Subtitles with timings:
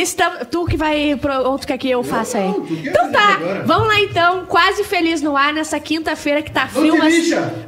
[0.00, 1.16] Estamos, tu que vai.
[1.16, 2.48] Pro, ou tu quer que eu faça aí?
[2.48, 4.44] não, Então tá, vamos lá então.
[4.46, 7.14] Quase feliz no ar nessa quinta-feira que tá frio, mas,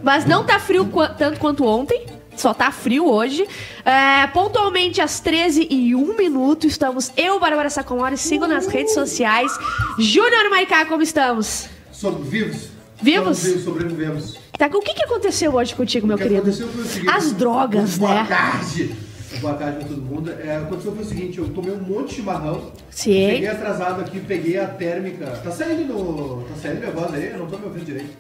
[0.03, 2.07] mas não tá frio qua- tanto quanto ontem.
[2.37, 3.47] Só tá frio hoje.
[3.85, 9.51] É, pontualmente às 13 e 1 minuto, estamos eu, Bárbara Sacomori, sigo nas redes sociais.
[9.99, 11.69] Júnior Maicá, como estamos?
[11.91, 12.69] Sobre vivos.
[13.03, 13.43] Vivos?
[13.43, 14.39] Vivos, sobrevivemos.
[14.57, 16.43] Tá, o que, que aconteceu hoje contigo, meu o que querido?
[16.43, 17.11] aconteceu foi o seguinte.
[17.11, 18.27] As drogas, boa né?
[18.29, 18.95] tarde.
[19.41, 20.33] Boa tarde pra todo mundo.
[20.43, 22.73] É, aconteceu foi o seguinte, eu tomei um monte de chimarrão.
[22.91, 23.29] Sim.
[23.31, 25.27] Cheguei atrasado aqui, peguei a térmica.
[25.27, 26.43] Tá saindo no.
[26.45, 27.31] Tá saindo minha voz aí?
[27.33, 28.11] Eu não tô me ouvindo direito.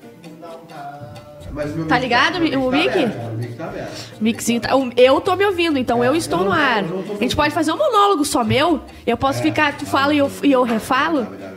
[0.40, 1.14] Não, tá.
[1.50, 2.88] Mas meu Tá mic ligado, meu o tá mic?
[2.90, 4.12] aberto, O mic tá aberto.
[4.20, 4.60] Mixinho.
[4.60, 6.82] tá- Eu tô me ouvindo, então eu estou eu no não ar.
[6.82, 8.82] não A gente pode fazer um monólogo só meu?
[9.06, 11.24] Eu posso ficar, tu fala e eu, e eu refalo?
[11.24, 11.47] Tá,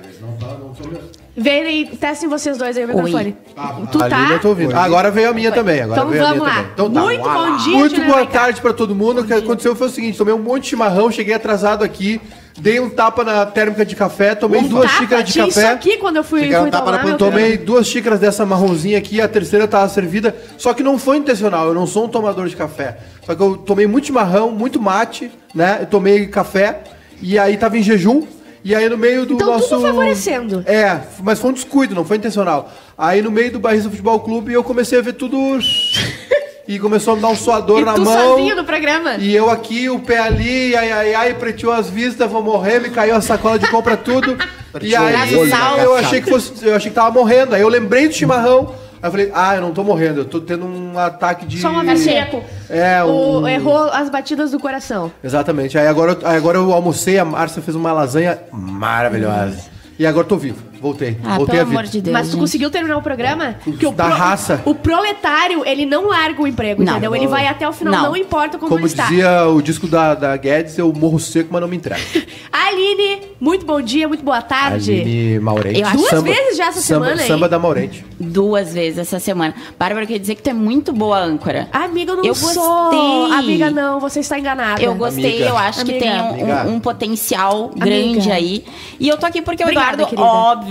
[1.36, 3.36] me Verem, testem vocês dois aí o microfone.
[3.92, 4.30] Tu Ali tá?
[4.34, 4.76] eu tô ouvindo.
[4.76, 5.82] Agora veio a minha também.
[5.82, 6.56] Agora Então veio a vamos minha lá.
[6.58, 6.72] também.
[6.74, 7.02] Então tá.
[7.02, 9.22] Muito bom dia, Muito boa tarde pra todo mundo.
[9.22, 12.20] O que aconteceu foi o seguinte: tomei um monte de chimarrão, cheguei atrasado aqui,
[12.60, 15.72] dei um tapa na térmica de café, tomei duas Tapa, xícaras de tinha isso café.
[15.74, 17.18] aqui quando eu fui, Chegaram fui tapa tomar, na.
[17.18, 21.68] Tomei duas xícaras dessa marronzinha aqui, a terceira tava servida, só que não foi intencional,
[21.68, 22.98] eu não sou um tomador de café.
[23.26, 25.78] Só que eu tomei muito chimarrão, muito mate, né?
[25.82, 26.80] Eu tomei café
[27.22, 28.24] e aí tava em jejum.
[28.64, 29.70] E aí no meio do Então, nosso.
[29.70, 30.64] tudo favorecendo.
[30.68, 32.72] É, mas foi um descuido, não foi intencional.
[32.98, 35.38] Aí no meio do Barrista Futebol Clube eu comecei a ver tudo.
[36.68, 38.14] e começou a me dar um suador E na tu mão.
[38.38, 39.16] sozinho no programa?
[39.16, 42.90] E eu aqui, o pé ali, ai, ai, ai, preteou as vistas, vou morrer, me
[42.90, 44.38] caiu a sacola de compra tudo.
[44.82, 47.56] e aí eu achei que fosse, eu achei que tava morrendo.
[47.56, 48.74] Aí eu lembrei do chimarrão.
[49.02, 51.60] Aí eu falei, ah, eu não tô morrendo, eu tô tendo um ataque de.
[51.60, 52.44] Só uma versículo.
[52.70, 53.42] É, um...
[53.42, 55.12] O, errou as batidas do coração.
[55.24, 55.78] Exatamente.
[55.78, 59.58] Aí agora, aí agora eu almocei, a Márcia fez uma lasanha maravilhosa.
[59.98, 60.71] E agora eu tô vivo.
[60.82, 61.18] Voltei.
[61.24, 61.80] Ah, Voltei pelo à vida.
[61.80, 62.14] amor de Deus.
[62.14, 62.40] Mas tu gente.
[62.42, 63.56] conseguiu terminar o programa?
[63.64, 64.62] Porque o Da raça.
[64.66, 66.94] O proletário, ele não larga o emprego, Não.
[66.94, 67.16] entendeu?
[67.16, 68.18] Ele vai até o final, não, Não.
[68.18, 69.06] importa como, Como ele está.
[69.06, 72.02] dizia o disco da, da Guedes, eu morro seco, mas não me entrego.
[72.52, 74.92] Aline, muito bom dia, muito boa tarde.
[75.02, 75.82] Aline Maurente.
[75.94, 77.28] Duas vezes já essa samba, semana, hein?
[77.28, 78.06] Samba da Maurente.
[78.20, 79.54] Duas vezes essa semana.
[79.78, 81.68] Bárbara, eu queria dizer que tu é muito boa âncora.
[81.72, 82.54] Amiga, eu não Eu sou.
[82.54, 83.38] gostei.
[83.38, 84.82] Amiga, não, você está enganada.
[84.82, 85.46] Eu gostei, Amiga.
[85.46, 86.00] eu acho que Amiga.
[86.06, 86.64] tem um, Amiga.
[86.70, 88.34] um potencial grande Amiga.
[88.34, 88.66] aí.
[89.00, 90.22] E eu tô aqui porque Obrigada, o Eduardo, querida.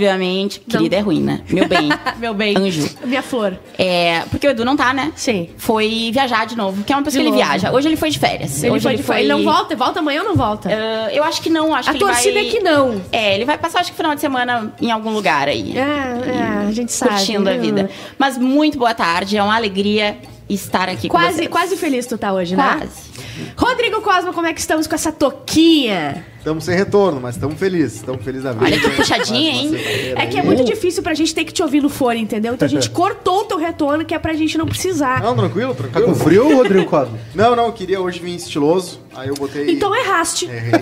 [0.04, 1.40] Obviamente, querida é ruim, né?
[1.50, 1.88] Meu bem.
[2.18, 2.56] Meu bem.
[2.56, 2.88] Anjo.
[3.04, 3.58] Minha flor.
[3.78, 5.12] É, porque o Edu não tá, né?
[5.14, 5.50] Sim.
[5.58, 7.58] Foi viajar de novo, que é uma pessoa De que ele novo.
[7.58, 7.72] viaja.
[7.72, 8.62] Hoje ele foi de férias.
[8.62, 9.76] Ele, Hoje foi, de- ele não volta?
[9.76, 10.68] Volta amanhã ou não volta?
[10.70, 12.46] Ah, eu acho que não, acho A que ele torcida vai...
[12.46, 13.00] é que não.
[13.12, 15.76] É, ele vai passar acho que final de semana em algum lugar aí.
[15.76, 17.12] É, é, a gente sabe.
[17.14, 17.90] curtindo a vida.
[18.18, 20.16] Mas muito boa tarde, é uma alegria
[20.48, 21.48] estar aqui com Quase, vocês.
[21.48, 22.62] quase feliz tu tá hoje, né?
[22.78, 23.09] Quase.
[23.56, 26.24] Rodrigo Cosmo, como é que estamos com essa toquinha?
[26.38, 27.96] Estamos sem retorno, mas estamos felizes.
[27.96, 28.64] Estamos felizes da vida.
[28.64, 29.72] Olha que puxadinha, hein?
[30.16, 32.54] É que é muito difícil pra gente ter que te ouvir no fone, entendeu?
[32.54, 35.20] Então a gente cortou o teu retorno, que é pra gente não precisar.
[35.22, 36.06] Não, tranquilo, Tá tranquilo.
[36.08, 37.18] com frio, Rodrigo Cosmo?
[37.34, 39.00] Não, não, eu queria hoje vir estiloso.
[39.14, 39.70] Aí eu botei.
[39.70, 40.46] Então erraste.
[40.46, 40.72] Errei.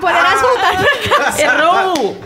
[0.00, 1.42] Poderás voltar pra casa.
[1.42, 2.16] Errou!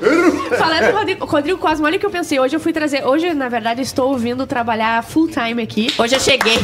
[0.59, 2.39] Falando do Rodrigo, Rodrigo Cosmo, olha o que eu pensei.
[2.41, 3.05] Hoje eu fui trazer.
[3.07, 5.93] Hoje, na verdade, estou vindo trabalhar full time aqui.
[5.99, 6.59] Hoje eu cheguei.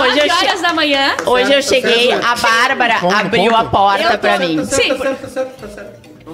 [0.00, 1.14] Hoje 9 eu, che- horas da manhã.
[1.26, 2.26] Hoje eu cheguei, certo.
[2.26, 4.64] a Bárbara abriu a porta pra mim.
[4.64, 4.90] Sim,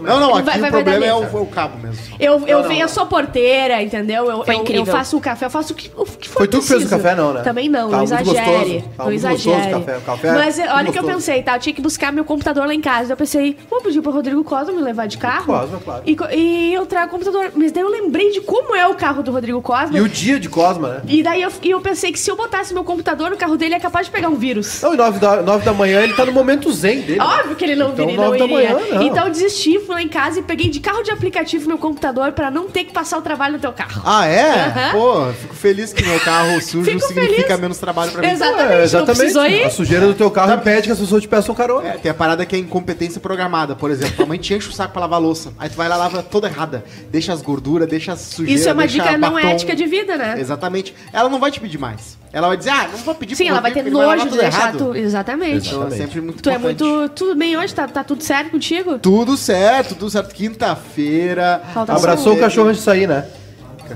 [0.04, 0.20] Tá tá tá.
[0.20, 1.98] Não, não, aqui Vai- vai- o problema dar é o, é o cabo mesmo.
[2.18, 4.30] Eu, eu venho, eu sou porteira, entendeu?
[4.30, 4.82] Eu, Foi eu, incrível.
[4.86, 6.84] eu faço o café, eu faço o que, o que for Foi tu que fez
[6.84, 7.42] o café, não, né?
[7.42, 8.84] Também não, Tava não exagere.
[8.98, 9.70] Não gostoso exagere.
[9.72, 9.98] café.
[10.04, 11.26] Café Mas é olha o que eu gostoso.
[11.26, 11.56] pensei, tá?
[11.56, 13.12] Eu tinha que buscar meu computador lá em casa.
[13.12, 15.46] Eu pensei, vou pedir pro Rodrigo Cosmo me levar de carro.
[15.46, 16.02] Cosmo, claro.
[16.06, 17.50] E, e eu trago o computador.
[17.54, 19.96] Mas daí eu lembrei de como é o carro do Rodrigo Cosmo.
[19.96, 21.00] E o dia de Cosma, né?
[21.08, 23.74] E daí eu, e eu pensei que se eu botasse meu computador no carro dele,
[23.74, 24.82] é capaz de pegar um vírus.
[24.82, 27.20] Não, e nove da, nove da manhã ele tá no momento zen dele.
[27.20, 28.56] Óbvio que ele não Então, viria, não nove da iria.
[28.74, 29.02] manhã, não.
[29.02, 32.32] Então eu desisti, fui lá em casa e peguei de carro de aplicativo meu computador
[32.32, 34.02] pra não ter que passar o trabalho no teu carro.
[34.04, 34.64] Ah, é?
[34.66, 34.92] Aham.
[34.92, 37.60] Pô, fico feliz que meu carro sujo Fico significa feliz.
[37.60, 38.28] menos trabalho pra mim.
[38.28, 39.62] Exatamente, É, não exatamente.
[39.64, 41.88] A sujeira do teu carro impede que as pessoas te peçam carona.
[41.88, 43.74] É, tem a parada que é incompetência programada.
[43.74, 45.52] Por exemplo, tua mãe te enche o saco pra lavar a louça.
[45.58, 46.84] Aí tu vai lá, lava toda errada.
[47.10, 48.60] Deixa as gorduras, deixa as sujeiras.
[48.60, 49.48] Isso é uma dica não batom.
[49.48, 50.36] ética de vida, né?
[50.38, 50.94] Exatamente.
[51.12, 52.22] Ela não vai te pedir mais.
[52.32, 54.58] Ela vai dizer, ah, não vou pedir Sim, pro ela vai ter nojo de deixar
[54.58, 54.78] errado.
[54.78, 54.96] tu.
[54.96, 55.68] Exatamente.
[55.68, 56.82] Então é sempre muito Tu é importante.
[56.82, 57.08] muito.
[57.14, 57.72] Tudo bem hoje?
[57.72, 58.98] Tá, tá tudo certo contigo?
[58.98, 60.34] Tudo certo, tudo certo.
[60.34, 61.62] Quinta-feira.
[61.72, 63.26] Falta Abraçou o cachorro antes de sair, né?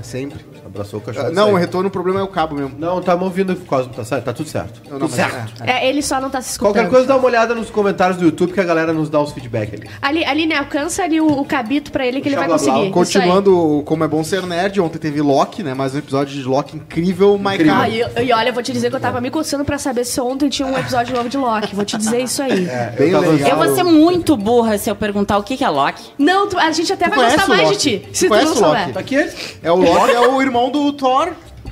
[0.03, 0.48] Sempre.
[0.73, 2.73] Abraçou o cachorro Ah, Não, o retorno, o problema é o cabo mesmo.
[2.77, 4.81] Não, tá ouvindo o Cosmo, tá, certo, tá tudo certo.
[4.85, 5.63] Não, não, tudo mas- certo.
[5.63, 5.85] é, é.
[5.85, 6.73] É, ele só não tá se escutando.
[6.73, 9.31] Qualquer coisa, dá uma olhada nos comentários do YouTube que a galera nos dá uns
[9.31, 9.89] feedback ali.
[10.01, 12.91] Ali, Aline, alcança ali o, o cabito pra ele que ele vai conseguir.
[12.91, 15.73] Continuando como é bom ser nerd, ontem teve Loki, né?
[15.73, 17.75] Mais um episódio de Loki incrível, mas Incrível.
[17.75, 19.77] Ah, cara, e, e olha, eu vou te dizer que eu tava me coçando pra
[19.77, 21.75] saber se ontem tinha um episódio novo de Loki.
[21.75, 22.59] Vou te dizer isso aí.
[22.69, 23.49] É, Bem tava- legal.
[23.49, 26.03] Eu vou ser muito burra se eu perguntar o que que é Loki.
[26.17, 27.99] Não, tu- a gente até Tu vai conhece gostar o mais de Loki?
[27.99, 28.07] ti.
[28.11, 28.77] Tu Se tu conhece não o Loki?
[28.79, 28.93] souber.
[28.93, 29.31] Tá aqui ele.
[29.63, 31.31] é o Loki é o irmão do Thor.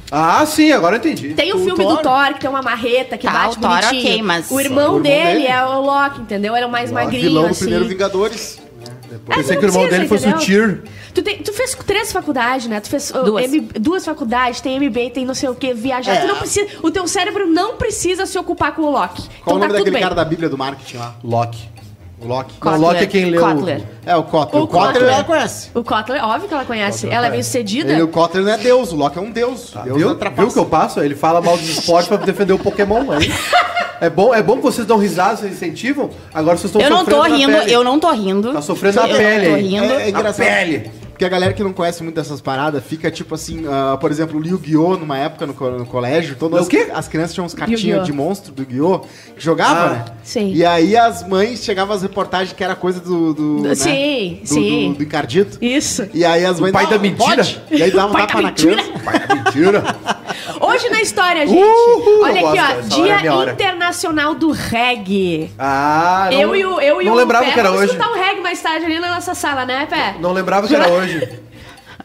[0.09, 1.33] Ah, sim, agora eu entendi.
[1.33, 1.97] Tem o, O filme Thor?
[1.97, 4.01] do Thor, que tem uma marreta que Tá, bate o Thor, bonitinho.
[4.01, 5.47] ok, mas- O irmão, O irmão dele, dele?
[5.47, 6.55] é o Loki, entendeu?
[6.55, 7.59] Ele é o mais magrinho, vilão do assim.
[7.65, 8.57] primeiro Vingadores.
[8.79, 8.93] né?
[9.09, 9.37] Depois.
[9.37, 10.37] Pensei não que o irmão precisa, dele fosse o?
[10.37, 10.83] Tyr.
[11.13, 12.79] Tu, tem- tu fez três faculdades, né?
[12.79, 13.51] Tu fez uh, Duas.
[13.51, 16.13] M- duas faculdades, tem MBA, tem não sei o que, viajar.
[16.13, 16.21] É.
[16.21, 19.23] Tu não precisa, o teu cérebro não precisa se ocupar com o Loki.
[19.43, 21.15] Qual o então nome tá daquele cara da Bíblia do marketing lá?
[21.23, 21.67] Loki.
[22.19, 22.53] O Loki.
[22.53, 22.79] Não, Kotler.
[22.81, 23.41] Loki é quem leu.
[23.41, 23.81] Kotler.
[24.05, 24.61] É, o Kotler.
[24.61, 25.13] O O Kotler Kotler.
[25.13, 25.69] ela conhece.
[25.75, 27.07] O Kotler, óbvio que ela conhece.
[27.09, 27.91] ela é bem sucedida.
[27.93, 29.71] Ele, o Kotler não é Deus, o Loki é um Deus.
[29.75, 30.17] Ah, Deus viu?
[30.17, 30.99] viu que eu passo?
[30.99, 33.31] Ele fala mal dos esportes pra defender o Pokémon aí.
[33.99, 36.09] É bom, é bom que vocês dão risada, vocês incentivam.
[36.33, 37.73] Agora vocês estão Eu não tô sofrendo na rindo, pele.
[37.73, 38.53] eu não tô rindo.
[38.53, 39.61] Tá sofrendo na Eu pele tô aí.
[39.67, 39.83] rindo.
[39.93, 40.45] É, é engraçado.
[40.47, 40.91] A pele.
[41.17, 44.39] Porque a galera que não conhece muito dessas paradas fica tipo assim, ah, por exemplo,
[44.39, 44.97] o Yu-Gi-Oh!
[44.97, 46.89] numa época no, co- no colégio, todas O as, quê?
[46.93, 47.71] as crianças tinham uns Yu-Gi-Oh!
[47.71, 48.99] cartinhas de monstro do Yu-Gi-Oh!
[49.35, 50.05] que jogava, Ah, né?
[50.23, 50.53] sim.
[50.53, 53.33] E aí as mães chegavam as reportagens que era coisa do.
[53.33, 53.73] do né?
[53.73, 54.89] Sim, do, sim.
[54.91, 55.57] Do, do encardito.
[55.59, 56.07] Isso.
[56.13, 56.71] E aí as mães.
[56.71, 57.61] pai "Não, da não mentira?" pode.
[57.71, 58.75] E aí dava um Pai tapa da na mentira.
[58.83, 59.03] criança.
[59.03, 59.83] Pai, mentira.
[60.61, 61.57] Hoje na história, gente.
[61.59, 62.81] Uhul, olha eu aqui, ó.
[63.21, 63.51] Dia.
[63.53, 65.49] Internacional do Reggae.
[65.57, 67.91] Ah, não, eu e o eu e não o lembrava Pé que era vamos hoje.
[67.93, 70.15] escutar o reggae mais tarde ali na nossa sala, né, Pé?
[70.19, 71.06] Não lembrava que era hoje.
[71.07, 71.46] pleasure.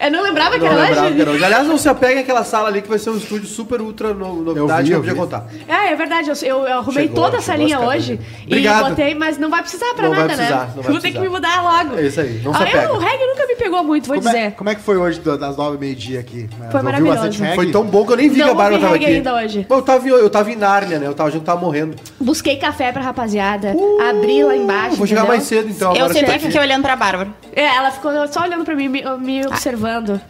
[0.03, 1.15] Eu não lembrava que Não era lembrava hoje.
[1.17, 1.45] que era hoje.
[1.45, 4.43] Aliás, não se apeguem àquela sala ali que vai ser um estúdio super ultra no,
[4.43, 5.19] novidade vi, que eu podia vi.
[5.21, 5.47] contar.
[5.69, 6.31] É, é verdade.
[6.31, 8.17] Eu, eu- arrumei Chegou, toda a chegou salinha as hoje.
[8.17, 8.27] cadeiras.
[8.41, 8.89] E Obrigado.
[8.91, 10.73] botei, mas não vai precisar pra Não vai nada, precisar, né?
[10.77, 11.21] não vai Vou ter que precisar.
[11.21, 11.99] me mudar logo.
[11.99, 12.83] É isso aí, não se ah, apega.
[12.85, 14.53] eu, O reggae nunca me pegou muito, vou Como é, dizer.
[14.53, 16.49] como é que foi hoje das nove e meio-dia aqui?
[16.71, 17.31] Foi maravilhoso.
[17.55, 19.07] Foi tão bom que eu nem vi Não que a Bárbara tava aqui.
[19.07, 19.67] ainda hoje.
[19.69, 21.07] Bom, eu tava, em, eu tava em Nárnia, né?
[21.07, 21.95] Eu tava, a gente tava morrendo.
[22.21, 23.75] Busquei café pra rapaziada.
[24.11, 24.95] abri lá embaixo.
[24.95, 25.95] Uh, Vou chegar mais cedo, então.
[25.95, 26.59] Eu sempre fiquei aqui.
[26.59, 27.29] olhando pra Bárbara.
[27.55, 29.43] É, ela ficou só olhando pra mim, me, me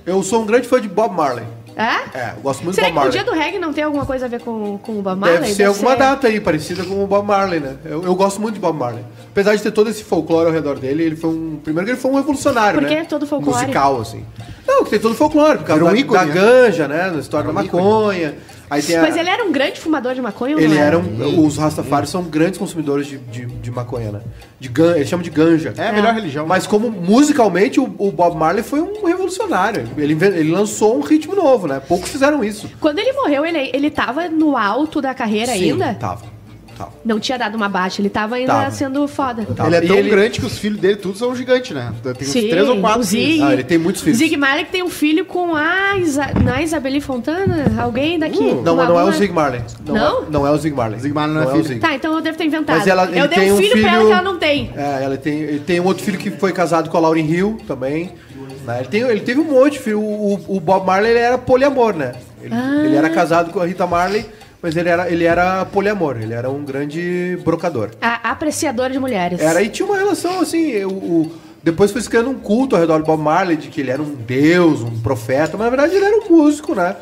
[0.07, 1.45] Eu sou um grande fã de Bob Marley.
[1.75, 2.19] É?
[2.19, 3.13] É, eu gosto muito Será do que Bob o Marley.
[3.13, 5.41] dia do reggae não tem alguma coisa a ver com, com o Bob Marley?
[5.41, 7.77] Deve ser alguma data aí, parecida com o Bob Marley, né?
[7.85, 9.03] Eu, eu gosto muito de Bob Marley.
[9.31, 11.59] Apesar de ter todo esse folclore ao redor dele, ele foi um.
[11.65, 13.05] Primeiro que ele foi um revolucionário, Por que né?
[13.05, 13.59] todo folclore?
[13.63, 14.23] Musical, assim.
[14.67, 16.33] Não, que tem todo folclore, por causa Era um da, ícone, da né?
[16.33, 17.11] ganja, né?
[17.11, 17.83] Na história Era da um ícone.
[17.85, 18.35] maconha.
[18.71, 21.45] Aí tem a, Mas ele era um grande fumador de maconha ou ele era um,
[21.45, 24.21] Os Rastafari são grandes consumidores de, de, de maconha, né?
[24.59, 25.75] De gan, eles chamam de ganja.
[25.77, 26.47] É a melhor religião.
[26.47, 29.87] Mas como musicalmente o, o Bob Marley foi um revolucionário.
[29.99, 31.83] Ele, ele lançou um ritmo novo, né?
[31.87, 32.67] Poucos fizeram isso.
[32.81, 35.93] Quando ele morreu, ele, ele tava no alto da carreira Sim, ainda?
[35.93, 36.32] Tava.
[36.85, 36.93] Tava.
[37.05, 38.71] Não tinha dado uma baixa, ele tava ainda Tava.
[38.71, 39.45] sendo foda.
[39.57, 39.69] Tava.
[39.69, 41.93] Ele é E tão ele- grande que os filhos dele todos são gigantes, né?
[42.03, 43.25] Tem uns Sim, três ou quatro o Zig.
[43.25, 43.43] filhos.
[43.49, 44.19] Ah, ele tem muitos filhos.
[44.19, 47.65] Zig Marley que tem um filho com a, Isa, não é Isabelle Fontana?
[47.81, 48.39] Alguém daqui?
[48.39, 49.61] Uh, Não, Com mas não é o alguma- Zig Marley.
[49.87, 49.95] Não?
[49.95, 50.23] Não?
[50.23, 51.01] É, não é o Zig Marley.
[51.01, 51.65] Zig Marley não é o filho.
[51.65, 51.81] Zig.
[51.81, 52.77] Tá, então eu devo ter inventado.
[52.79, 54.39] Mas ela, ele eu dei tem um um filho, filho pra ela que ela não
[54.39, 54.71] tem.
[54.77, 57.59] É, ela tem, ele tem um outro filho que foi casado com a Lauryn Hill
[57.67, 58.11] também.
[58.67, 58.79] né?
[58.81, 60.01] Ele, tem, ele teve um monte de filho.
[60.01, 62.13] O, o- o Bob Marley ele era poliamor, né?
[62.41, 62.83] Ele, Ah.
[62.85, 64.25] ele era casado com a Rita Marley,
[64.63, 66.17] mas ele era, ele era poliamor.
[66.21, 67.91] Ele era um grande brocador.
[68.01, 69.41] A apreciadora de mulheres.
[69.41, 70.83] Era e tinha uma relação assim.
[70.85, 71.33] O, o-
[71.63, 74.03] depois foi se criando um culto ao redor do Bob Marley, de que ele era
[74.03, 76.97] um deus, um profeta, mas na verdade ele era um músico, né?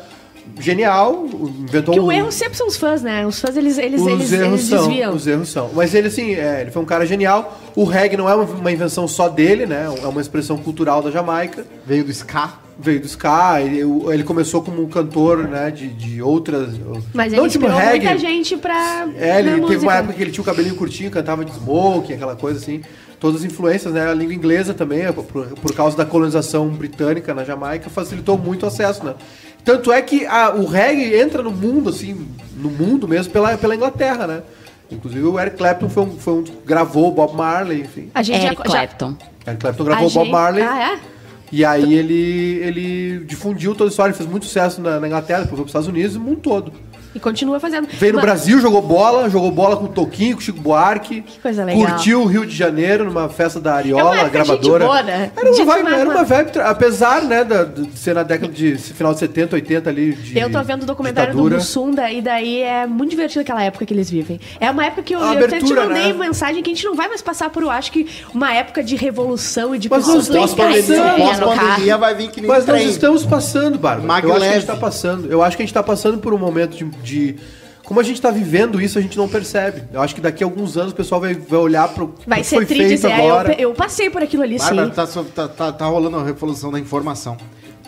[0.59, 2.05] Genial, inventou Que um.
[2.05, 3.25] o erro sempre são os fãs, né?
[3.25, 5.13] Os fãs, eles, eles, os eles, erros eles são, desviam.
[5.15, 5.69] os erros são.
[5.73, 7.57] Mas ele, assim, é, ele foi um cara genial.
[7.75, 9.85] O reggae não é uma, uma invenção só dele, né?
[10.03, 11.65] É uma expressão cultural da Jamaica.
[11.85, 12.53] Veio do ska.
[12.81, 13.79] Veio do ska, ele,
[14.11, 15.69] ele começou como um cantor, né?
[15.71, 16.69] De, de outras...
[17.13, 18.05] Mas não ele tipo reggae.
[18.07, 19.07] muita gente pra.
[19.17, 19.81] É, ele teve música.
[19.83, 22.81] uma época que ele tinha o cabelinho curtinho, cantava de smoking, aquela coisa assim.
[23.19, 24.09] Todas as influências, né?
[24.09, 28.65] A língua inglesa também, por, por causa da colonização britânica na Jamaica, facilitou muito o
[28.67, 29.13] acesso, né?
[29.63, 33.75] Tanto é que a- o reggae entra no mundo, assim, no mundo mesmo, pela, pela
[33.75, 34.41] Inglaterra, né?
[34.89, 38.09] Inclusive o Eric Clapton foi um, foi um que gravou o Bob Marley, enfim.
[38.13, 39.15] A gente Eric já, já, Clapton.
[39.45, 40.63] Eric Clapton gravou o Bob gente- Marley.
[40.63, 40.99] Ah, é?
[41.51, 45.57] E aí ele, ele difundiu toda a história, fez muito sucesso na, na Inglaterra, depois
[45.57, 46.71] foi para os Estados Unidos e no mundo todo.
[47.13, 47.89] E continua fazendo.
[47.91, 51.21] Veio no Mas- Brasil, jogou bola, jogou bola com o Toquinho, com o Chico Buarque.
[51.23, 51.85] Que coisa legal.
[51.85, 54.85] Curtiu o Rio de Janeiro numa festa da É Ariola, gravadora.
[54.85, 55.29] boa, né?
[55.35, 59.11] Era uma vibe, era uma- vibe, apesar, né, da- de ser na década de final
[59.13, 61.55] de 70, 80 ali de Eu tô vendo o documentário ditadura.
[61.55, 64.39] do Mussunda e daí é muito divertido aquela época que eles vivem.
[64.57, 66.17] É uma época que eu, A eu até te abertura, mandei né?
[66.17, 68.95] mensagem que a gente não vai mais passar por, eu acho que, uma época de
[68.95, 71.40] revolução e de Mas nós estamos passando.
[71.45, 72.89] Pós- Pós-pandemia vai vir que nem Mas nós trem.
[72.89, 74.07] estamos passando, Bárbara.
[74.07, 75.31] Mag eu acho que a gente tá passando.
[75.31, 76.83] Eu acho que a gente tá passando por um momento de.
[77.03, 77.35] de-
[77.83, 79.83] como a gente tá vivendo isso, a gente não percebe.
[79.91, 82.43] Eu acho que daqui a alguns anos o pessoal vai, vai olhar pro Vai pro
[82.43, 83.53] que ser foi feito dizer, agora.
[83.53, 84.93] eu, eu passei por aquilo ali, Bárbara, sim.
[84.93, 87.35] tá, so- tá, tá, tá rolando a revolução da informação.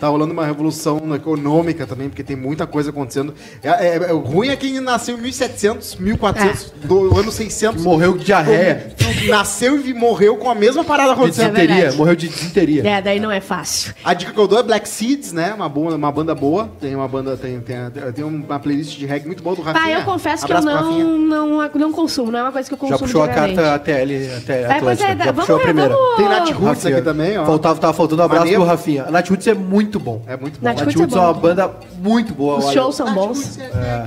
[0.04, 3.32] Tá rolando uma revolução econômica também, porque tem muita coisa acontecendo.
[3.62, 6.86] É, é- é- o ruim é quem nasceu em 1700, 1400, É.
[6.86, 7.82] do ano 600.
[7.82, 8.92] Morreu de diarreia.
[9.28, 11.52] Nasceu e morreu com a mesma parada De acontecendo.
[11.52, 11.74] desinteria.
[11.76, 11.96] verdade.
[11.96, 12.86] morreu de desinteria.
[12.86, 13.94] É, daí não é fácil.
[14.04, 15.54] A dica que eu dou é Black Seeds, né?
[15.54, 16.70] Uma, boa, uma banda boa.
[16.78, 17.76] Tem uma banda, tem, tem,
[18.14, 19.96] tem uma playlist de reggae muito boa do Rafinha.
[19.96, 21.04] Ah, eu confesso que eu Abraço pro Rafinha.
[21.04, 23.74] não, não, não consumo, não é uma coisa que eu Já consumo puxou a carta
[23.74, 25.24] ATL, até É, pois é, Atlântica.
[25.24, 25.94] Já vamos puxou a primeira.
[25.94, 27.46] vamos- Tem Nath Roots aqui também, ó.
[27.46, 28.60] Faltava, tava faltando um abraço Maneiro.
[28.60, 29.04] pro Rafinha.
[29.04, 30.22] A Nath Roots é muito muito bom.
[30.26, 30.68] É muito bom.
[30.68, 32.58] Roots é é uma banda muito boa.
[32.58, 32.74] Os olha.
[32.74, 33.58] shows são bons.
[33.58, 34.04] É.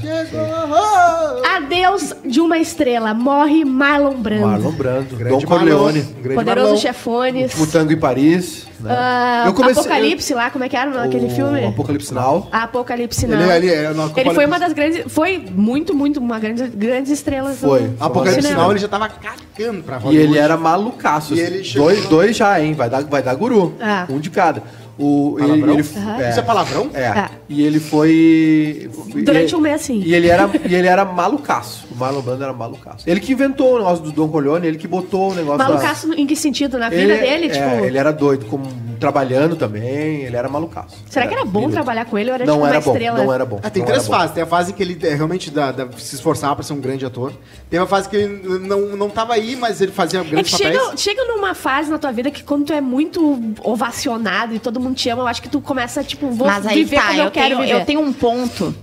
[1.56, 3.13] Adeus de uma estrela.
[3.13, 4.48] Morre Marlon Brando.
[4.48, 6.77] Marlon Brando, Grande Dom Corleone, grande Poderoso Marlon.
[6.82, 7.44] Chefones.
[7.51, 8.67] Último Tango em Paris.
[8.79, 9.44] Né?
[9.48, 11.65] Eu comecei- Apocalipse lá, como é que era aquele o filme?
[11.65, 12.48] Apocalipse Now.
[12.51, 13.41] Apocalipse não.
[13.41, 15.12] Ele, ele, é Ele Apocalipse- foi uma das grandes.
[15.12, 17.58] Foi muito, muito uma grande, grandes estrelas.
[17.60, 17.88] do- Foi.
[17.88, 18.53] do Apocalipse.
[18.53, 20.29] Now ele já tava cagando pra E Hollywood.
[20.29, 21.34] ele era malucaço.
[21.34, 21.53] E assim.
[21.56, 22.74] ele chegou dois, dois já, hein?
[22.74, 23.74] Vai dar, vai dar guru.
[23.82, 24.06] Ah.
[24.10, 24.62] Um de cada.
[25.00, 26.89] O, ele, ele, Isso é palavrão?
[26.94, 27.08] É.
[27.08, 27.30] Ah.
[27.48, 28.89] E ele foi.
[29.24, 30.01] Durante e- um mês, sim.
[30.04, 31.86] E ele era, e ele era malucaço.
[31.92, 33.08] O Marlon Brando era malucaço.
[33.08, 36.25] Ele que inventou o negócio do Don Corleone, ele que botou o negócio Malucaço em
[36.25, 36.80] que sentido?
[36.80, 36.96] Na da...
[36.96, 37.46] vida ele, dele?
[37.46, 37.86] é, tipo.
[37.86, 38.66] ele era doido, como,
[39.00, 40.98] trabalhando também, ele era malucaço.
[41.10, 41.74] Será que era bom lindo.
[41.74, 43.18] trabalhar com ele ou era não tipo era uma bom, estrela?
[43.24, 43.60] Não era bom.
[43.63, 44.13] Ah, tem não três bom.
[44.13, 44.34] fases.
[44.34, 47.06] Tem a fase que ele é, realmente dá- dá- se esforçava pra ser um grande
[47.06, 47.34] ator.
[47.70, 50.51] Tem a fase que ele não, não tava aí, mas ele fazia É que grandes
[50.51, 50.75] papéis.
[50.77, 54.80] chega, chega numa fase na tua vida que quando tu é muito ovacionado e todo
[54.80, 57.20] mundo te ama, eu acho que tu começa, tipo, vou Mas aí viver tá, como
[57.20, 57.82] eu, eu, quero tenho, viver.
[57.82, 58.74] eu tenho um ponto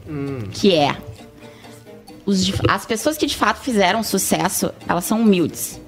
[0.52, 0.97] que é.
[2.26, 5.80] os as pessoas que de fato fizeram sucesso, elas são humildes.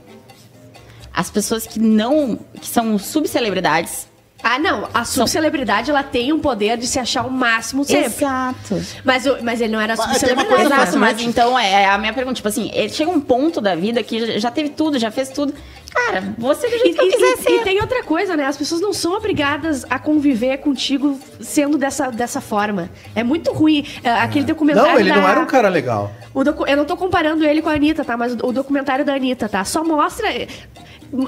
[1.13, 2.39] As pessoas que não.
[2.61, 4.07] que são subcelebridades.
[4.49, 4.89] Ah, não.
[4.95, 8.07] A subcelebridade, ela tem um poder de se achar o máximo sempre.
[8.07, 8.81] Exato.
[9.05, 10.63] Mas, o- mas ele não era Mas tem uma subcelebridade.
[10.63, 10.75] coisa?
[10.83, 13.75] Exato, mas então é, é a minha pergunta, tipo assim, ele chega um ponto da
[13.75, 15.53] vida que já- teve tudo, já fez tudo.
[15.93, 17.51] Cara, você do E, jeito que eu e- quiser e- ser.
[17.51, 18.45] e tem outra coisa, né?
[18.47, 22.89] As pessoas não são obrigadas a conviver contigo sendo dessa, dessa forma.
[23.17, 23.85] É muito ruim.
[24.05, 24.93] É, Aquele documentário.
[24.93, 26.13] Não, ele não da- era um cara legal.
[26.33, 28.17] O docu- Eu não tô comparando ele com a Anitta, tá?
[28.17, 29.65] Mas o o documentário da Anitta, tá?
[29.65, 30.29] Só mostra.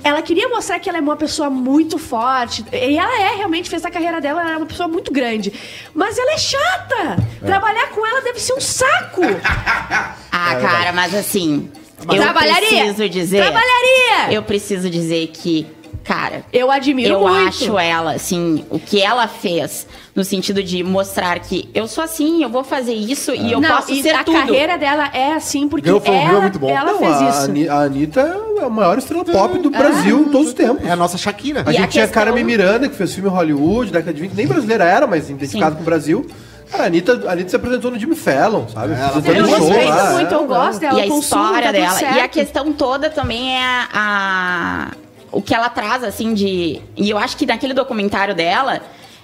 [0.03, 2.65] Ela queria mostrar que ela é uma pessoa muito forte.
[2.73, 5.53] E ela é, realmente, fez a carreira dela, ela é uma pessoa muito grande.
[5.95, 7.17] Mas ela é chata!
[7.45, 9.23] Trabalhar com ela deve ser um saco!
[10.41, 11.69] Ah, cara, mas assim.
[12.01, 12.69] eu Trabalharia!
[12.69, 13.39] preciso dizer.
[13.43, 14.33] Trabalharia!
[14.33, 15.67] Eu preciso dizer que,
[16.09, 17.49] cara, Eu admiro eu muito.
[17.49, 19.87] acho ela, assim, o que ela fez,
[20.17, 23.69] no sentido de mostrar que eu sou assim, eu vou fazer isso e eu não,
[23.77, 24.39] posso e ser a tudo.
[24.39, 26.71] carreira dela é assim porque um ela, muito bom.
[26.71, 27.71] ela Não, fez a, isso.
[27.71, 28.21] A Anitta
[28.59, 30.83] é a maior estrela pop do Brasil em todos os tempos.
[30.87, 31.63] É a nossa Shakira.
[31.67, 34.23] A E a gente tinha questão- Carmen Miranda, que fez filme em Hollywood, década de
[34.23, 36.27] 20, nem brasileira era, mas identificada com o Brasil.
[36.71, 38.93] Cara, a Anitta, a Anitta se apresentou no Jimmy Fallon, sabe?
[38.93, 41.63] Ela Apresentando Eu show respeito lá, muito, é, eu gosto dela, e a eu história
[41.67, 42.01] tá dela.
[42.17, 44.91] E a questão toda também é a, a-
[45.33, 46.81] o que ela traz, assim, de.
[46.97, 48.81] E eu acho que naquele documentário dela.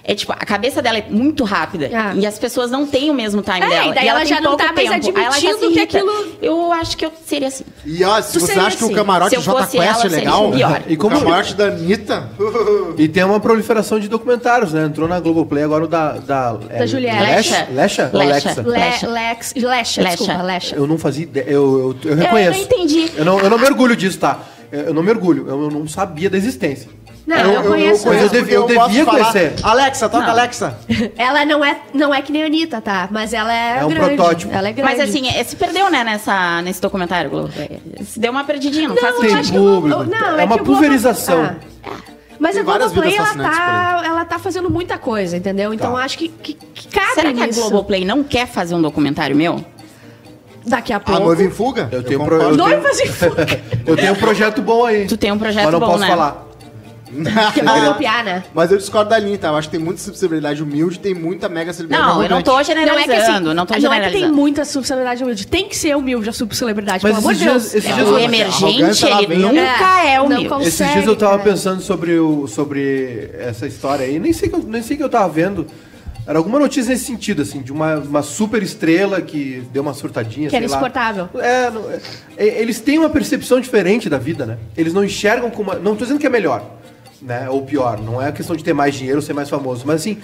[0.07, 1.89] É tipo, a cabeça dela é muito rápida.
[1.91, 2.13] Ah.
[2.13, 3.85] E as pessoas não têm o mesmo time É, dela.
[3.87, 5.17] e daí ela, ela tem já não pouco tá mais tempo.
[5.19, 7.63] Ela se admitindo que aquilo- Eu acho que eu seria assim.
[7.83, 8.93] E ó, se Tu você acha que assim.
[8.93, 10.83] o camarote Se eu J Quest ela, é legal, pior.
[10.87, 12.29] E como- o camarote da Anitta...
[12.99, 14.85] E tem uma proliferação de documentários, né?
[14.85, 16.11] Entrou na Globoplay agora o da...
[16.19, 17.19] Da, é, Juliette.
[17.23, 17.67] Lecha?
[17.71, 18.11] Lecha?
[18.13, 18.13] Lecha.
[18.13, 18.61] Lexa?
[18.61, 19.07] Le, Lecha.
[19.07, 20.03] Lex, Lecha, Lecha.
[20.17, 20.75] desculpa, Lecha.
[20.75, 22.59] Eu não fazia ideia, eu, eu, eu reconheço.
[22.59, 23.11] não entendi.
[23.17, 24.37] Eu não, eu não me orgulho disso, tá?
[24.75, 26.89] Eu eu não me orgulho, eu eu não sabia da existência.
[27.25, 28.03] Não, eu, conheço.
[28.03, 28.25] conheço.
[28.25, 29.53] eu devia- eu gosto de devia falar, conhecer.
[29.63, 30.31] Alexa, toca Não.
[30.31, 30.77] Alexa.
[31.17, 33.07] Ela não é, não é que nem a Anitta, tá?
[33.09, 34.15] Mas ela é, É um grande.
[34.15, 34.53] protótipo.
[34.53, 34.91] Ela é grande.
[34.95, 37.49] Mas assim, é, se perdeu, né, nessa, nesse documentário, Globo.
[37.57, 39.53] É, Se deu uma perdidinha, não, faz eu Tem sentido.
[39.59, 41.45] Globo- público, não, é uma que o Globo- pulverização.
[41.45, 41.55] Ah.
[42.37, 45.73] Mas Tem a Globoplay, ela tá, ela tá fazendo muita coisa, entendeu?
[45.73, 46.03] Então Tá.
[46.03, 47.61] acho que, que, que cabe Será que a nisso.
[47.61, 49.65] Globoplay não quer fazer um documentário meu?
[50.65, 51.23] Daqui a A pouco...
[51.23, 51.87] noiva em fuga?
[51.91, 53.45] Eu tenho, pro, eu, tenho, Noivas em fuga.
[53.85, 55.05] eu tenho um projeto bom aí.
[55.05, 56.07] Tu tem um projeto mas não bom, posso né?
[56.07, 56.45] falar.
[57.53, 58.43] Que vai copiar, né?
[58.53, 59.47] Mas eu discordo da Anitta.
[59.47, 62.51] Eu acho que tem muita subcelebridade humilde tem muita mega celebridade Não, eu não tô
[62.53, 64.33] Não é que generalizando, assim, não tô não é que tem generalizando.
[64.33, 65.47] muita subcelebridade humilde.
[65.47, 67.71] Tem que ser humilde a subcelebridade, Mas pelo amor esses de Deus.
[67.71, 70.49] dias- É, dias o eu- emergente, ele vem- nunca é, não humilde.
[70.49, 71.43] consegue, Esses dias eu tava cara.
[71.51, 75.09] pensando sobre, o, sobre essa história aí, nem sei que eu, nem sei que eu
[75.09, 75.65] tava vendo.
[76.27, 80.49] Era alguma notícia nesse sentido, assim, de uma, uma super estrela que deu uma surtadinha.
[80.49, 81.29] Que era insuportável.
[81.35, 81.99] É, não- é,
[82.37, 84.57] é, eles têm uma percepção diferente da vida, né?
[84.75, 85.73] Eles não enxergam como.
[85.75, 86.63] Não tô dizendo que é melhor,
[87.21, 87.47] né?
[87.49, 87.99] Ou pior.
[88.01, 89.83] Não é questão de ter mais dinheiro ou ser mais famoso.
[89.85, 90.17] Mas assim,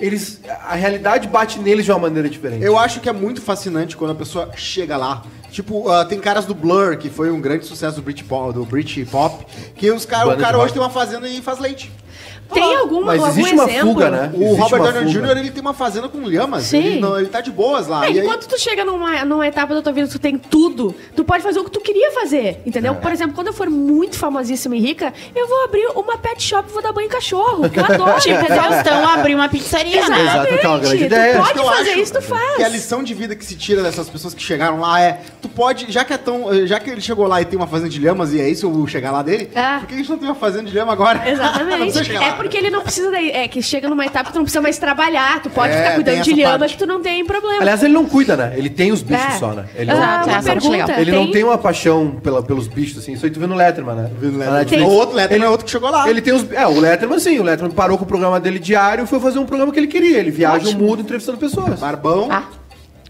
[0.00, 0.40] eles.
[0.68, 2.64] A realidade bate neles de uma maneira diferente.
[2.64, 5.22] Eu acho que é muito fascinante quando a pessoa chega lá.
[5.52, 9.46] Tipo, ah, tem caras do Blur, que foi um grande sucesso do Britpop, do Britpop
[9.76, 10.64] que os cara, Banda o cara rock.
[10.64, 11.92] hoje tem uma fazenda e faz leite.
[12.52, 13.88] Tem alguma, Mas algum existe uma exemplo?
[13.88, 14.30] fuga, né?
[14.34, 15.12] O Existe Robert Downey.
[15.12, 16.64] Jr., ele tem uma fazenda com lhamas.
[16.64, 16.78] Sim.
[16.78, 18.06] Ele, não- ele tá de boas lá.
[18.06, 20.36] É, e aí- enquanto tu chega numa, numa etapa da tua vida que tu tem
[20.38, 22.92] tudo, tu pode fazer o que tu queria fazer, entendeu?
[22.92, 22.96] É.
[22.96, 26.68] Por exemplo, quando eu for muito famosíssima e rica, eu vou abrir uma pet shop
[26.68, 28.20] e vou dar banho em cachorro, que eu adoro.
[28.20, 28.44] Tipo?
[28.46, 30.20] Faustão abrir uma pizzaria, né?
[30.22, 31.36] Exato, que é uma grande Tu ideia.
[31.38, 32.56] pode que eu fazer isso, tu faz.
[32.56, 35.48] Que a lição de vida que se tira dessas pessoas que chegaram lá é: tu
[35.48, 36.66] pode, já que é tão.
[36.66, 38.86] Já que ele chegou lá e tem uma fazenda de lhamas e é isso o
[38.86, 39.78] chegar lá dele, É.
[39.78, 41.28] por que a gente não tem uma fazenda de lhama agora?
[41.28, 41.94] Exatamente.
[42.24, 42.32] É.
[42.44, 43.10] porque ele não precisa.
[43.10, 45.42] daí- É que chega numa etapa que tu não precisa mais trabalhar.
[45.42, 46.72] Tu pode É, ficar cuidando tem de lhama parte.
[46.72, 47.60] que tu não tem problema.
[47.60, 48.52] Aliás, ele não cuida, né?
[48.56, 49.38] Ele tem os bichos É.
[49.38, 49.64] só, né?
[49.74, 50.70] Ele, Ah, não, uma é pergunta.
[50.70, 50.90] legal.
[51.00, 53.12] ele não tem uma paixão pela, pelos bichos, assim.
[53.12, 54.10] Isso aí tu vê no Letterman, né?
[54.18, 54.58] Viu, Na Letterman?
[54.60, 54.84] Netflix.
[54.84, 56.08] O outro Letterman Ele- é outro que chegou lá.
[56.08, 56.50] Ele tem os.
[56.52, 57.38] É, o Letterman, sim.
[57.38, 59.86] O Letterman parou com o programa dele diário e foi fazer um programa que ele
[59.88, 60.18] queria.
[60.18, 61.80] Ele viaja o mundo entrevistando pessoas.
[61.80, 62.28] Barbão.
[62.30, 62.44] Ah?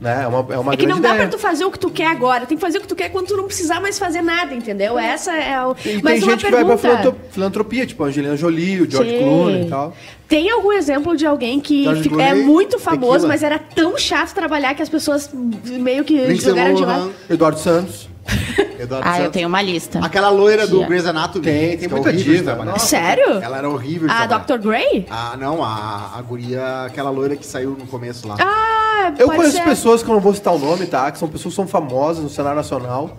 [0.02, 1.28] É uma, é uma É que não dá ideia.
[1.28, 2.46] pra tu fazer o que tu quer agora.
[2.46, 4.98] Tem que fazer o que tu quer quando tu não precisar mais fazer nada, entendeu?
[4.98, 5.74] Essa é o.
[5.84, 7.16] E Mas tem gente que vai pra pergunta.
[7.30, 9.18] filantropia, tipo a Angelina Jolie, o George Sim.
[9.18, 9.96] Clooney e tal.
[10.26, 13.28] Tem algum exemplo de alguém que George fi- é muito famoso, Tequila.
[13.28, 17.12] mas era tão chato trabalhar que as pessoas meio que Lindsay jogaram de Lohan, lado?
[17.30, 18.08] Eduardo Santos.
[18.78, 19.32] Eduardo ah, eu Santos.
[19.32, 19.98] tenho uma lista.
[20.00, 20.84] Aquela loira do.
[20.86, 21.44] Grey's Anatomy.
[21.44, 22.54] Tem, tem que muita diva.
[22.56, 22.86] Nossa.
[22.86, 23.38] Sério?
[23.40, 24.44] Ela era horrível A trabalhar.
[24.44, 24.68] Dr.
[24.68, 25.06] Grey?
[25.10, 28.36] Ah, não, a, a guria, aquela loira que saiu no começo lá.
[28.40, 29.64] Ah, Eu conheço ser.
[29.64, 31.10] pessoas que eu não vou citar o nome, tá?
[31.10, 33.16] Que são pessoas que são famosas no cenário nacional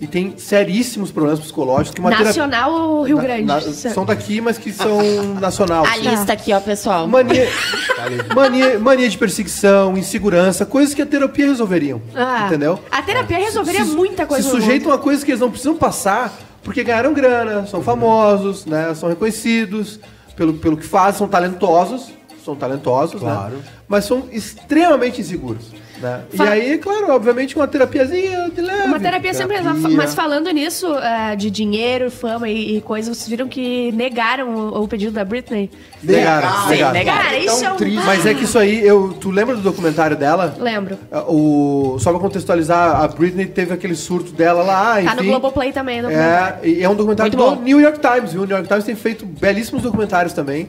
[0.00, 1.92] e tem seríssimos problemas psicológicos.
[1.94, 3.42] Que uma terapia- Nacional ou Rio na- Grande?
[3.44, 4.98] na- são daqui, mas que são
[5.40, 5.84] nacional.
[5.84, 6.08] A assim.
[6.10, 7.06] lista aqui, ó, pessoal.
[7.08, 7.48] Mania,
[8.34, 12.00] mania, mania de perseguição, insegurança, coisas que a terapia resolveriam.
[12.14, 12.78] Ah, Entendeu?
[12.90, 16.32] A terapia resolveria Se- muita coisa Se sujeitam a coisas que eles não precisam passar
[16.62, 18.92] porque ganharam grana, são famosos, né?
[18.94, 20.00] São reconhecidos
[20.36, 22.10] pelo, pelo que fazem, são talentosos.
[22.44, 23.56] São talentosos, Claro.
[23.56, 23.62] né?
[23.88, 25.64] Mas são extremamente inseguros.
[26.00, 26.20] Né?
[26.36, 28.82] Fa- E aí, claro, obviamente, uma terapiazinha de leve.
[28.84, 29.88] Uma terapia sempre terapia.
[29.96, 34.82] Mas falando nisso, é, de dinheiro, fama e, e coisas, vocês viram que negaram o,
[34.82, 35.70] o pedido da Britney?
[36.02, 36.92] Negaram, Sim, negaram.
[36.92, 37.22] negaram.
[37.22, 37.76] Cara, isso é um...
[37.76, 38.04] triste.
[38.04, 40.54] Mas é que isso aí, eu, tu lembra do documentário dela?
[40.58, 40.98] Lembro.
[41.28, 45.08] O, só pra contextualizar, a Britney teve aquele surto dela lá, enfim.
[45.16, 47.62] Tá no Globoplay também, É, e é um documentário Muito do bom.
[47.62, 48.42] New York Times, viu?
[48.42, 50.68] O New York Times tem feito belíssimos documentários também.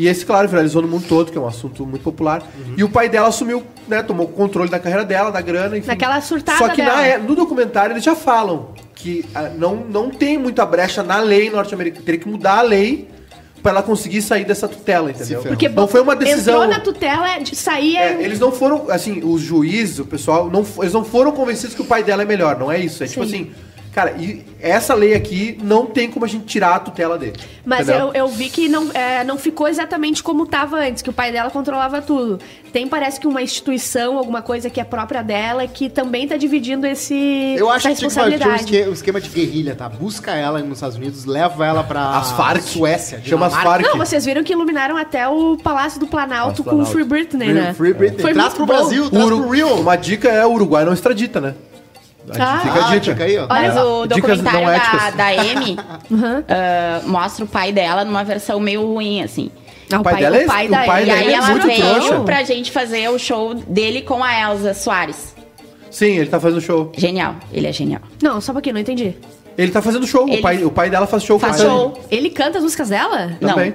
[0.00, 2.42] E esse, claro, viralizou no mundo todo, que é um assunto muito popular.
[2.74, 5.88] E o pai dela assumiu, né, tomou o controle da carreira dela, da grana, enfim.
[5.88, 7.06] Naquela surtada Só que na dela.
[7.06, 11.50] é- no documentário eles já falam que ah, não, não tem muita brecha na lei
[11.50, 12.02] norte-americana.
[12.02, 13.08] Teria que mudar a lei
[13.62, 15.42] pra ela conseguir sair dessa tutela, entendeu?
[15.42, 16.54] Porque não foi uma decisão...
[16.54, 17.98] Entrou na tutela de sair.
[17.98, 21.82] É, eles não foram, assim, os juízes, o pessoal, não, eles não foram convencidos que
[21.82, 23.04] o pai dela é melhor, não é isso.
[23.04, 23.34] É tipo Sim.
[23.34, 23.50] assim,
[23.92, 27.34] cara, e essa lei aqui não tem como a gente tirar a tutela dele.
[27.64, 31.12] Mas eu, eu vi que não, é, não ficou exatamente como estava antes, que o
[31.12, 32.38] pai dela controlava tudo.
[32.72, 36.86] Tem, parece que uma instituição, alguma coisa que é própria dela, que também tá dividindo
[36.86, 38.76] esse, Eu acho essa que tinha um responsabilidade.
[38.76, 39.88] esque- um esquema de guerrilha, tá?
[39.88, 42.62] Busca ela nos Estados Unidos, leva ela pra As Farc.
[42.62, 43.20] Suécia.
[43.24, 43.54] Chama as.
[43.54, 43.84] Farc.
[43.84, 46.92] Não, vocês viram que iluminaram até o Palácio do Planalto Palácio com o Planalto.
[46.92, 47.74] Free Britney, né?
[47.74, 48.20] Free Britney.
[48.22, 48.72] Foi Traz muito pro bom.
[48.72, 49.74] Brasil, traz Uru- pro Rio.
[49.80, 51.54] Uma dica é o Uruguai não extradita, né?
[52.38, 52.60] Ah.
[52.60, 53.00] Fica a Ah, dica.
[53.00, 53.46] dica aí, ó.
[53.48, 53.82] Mas É.
[53.82, 55.76] o documentário não da, da Amy
[56.48, 59.50] ah, mostra o pai dela numa versão meio ruim, assim.
[59.92, 61.46] Ah, o pai pai, dela o é- pai o da pai E aí é ela
[61.48, 62.20] muito veio trouxa.
[62.20, 65.34] pra gente fazer o show dele com a Elsa Soares.
[65.90, 66.92] Sim, ele tá fazendo show.
[66.96, 68.00] Genial, ele é genial.
[68.22, 69.16] Não, só um pouquinho, não entendi.
[69.58, 70.28] Ele tá fazendo show.
[70.28, 71.74] Ele- O, pai, o pai dela faz show Faz cantando.
[71.76, 72.00] show.
[72.10, 73.32] Ele canta as músicas dela?
[73.40, 73.74] Também.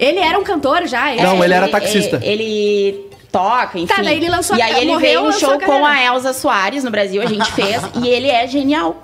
[0.00, 1.14] Ele era um cantor já?
[1.14, 2.16] Não, é, ele era taxista.
[2.24, 3.86] Ele, ele toca, enfim.
[3.92, 6.04] Tá, daí ele lançou E aí ele morreu, veio no lançou show a com a
[6.04, 7.80] Elsa Soares no Brasil, a gente fez.
[8.02, 9.00] e ele é genial.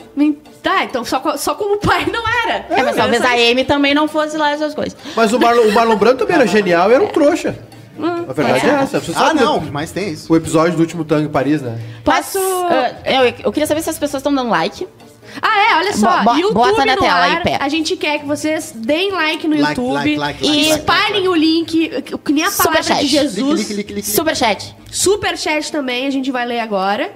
[0.62, 2.66] Tá, então só, só como pai não era.
[2.68, 4.94] É, mas talvez a Amy também não fosse lá essas coisas.
[5.16, 7.56] Mas o Marlon, o Marlon Brando também era genial e era um trouxa.
[8.28, 8.72] A verdade é, é.
[8.82, 9.00] essa.
[9.00, 10.32] Você Ah, sabe não, do- mas tem isso.
[10.32, 11.80] O episódio do último tango em Paris, né?
[12.04, 12.38] Posso...
[12.38, 14.86] Ah, eu, eu queria saber se as pessoas estão dando like.
[15.40, 16.22] Ah, é, olha só.
[16.24, 17.58] Bo- YouTube bota na no tela aí, ar, Pé.
[17.60, 20.70] A gente quer que vocês deem like no Like, YouTube like, like, e like, like,
[20.80, 23.00] espalhem like, o link, que- que nem a palavra Superchat.
[23.04, 24.06] de Jesus.
[24.06, 24.74] Superchat.
[24.90, 27.12] Superchat também, a gente vai ler agora.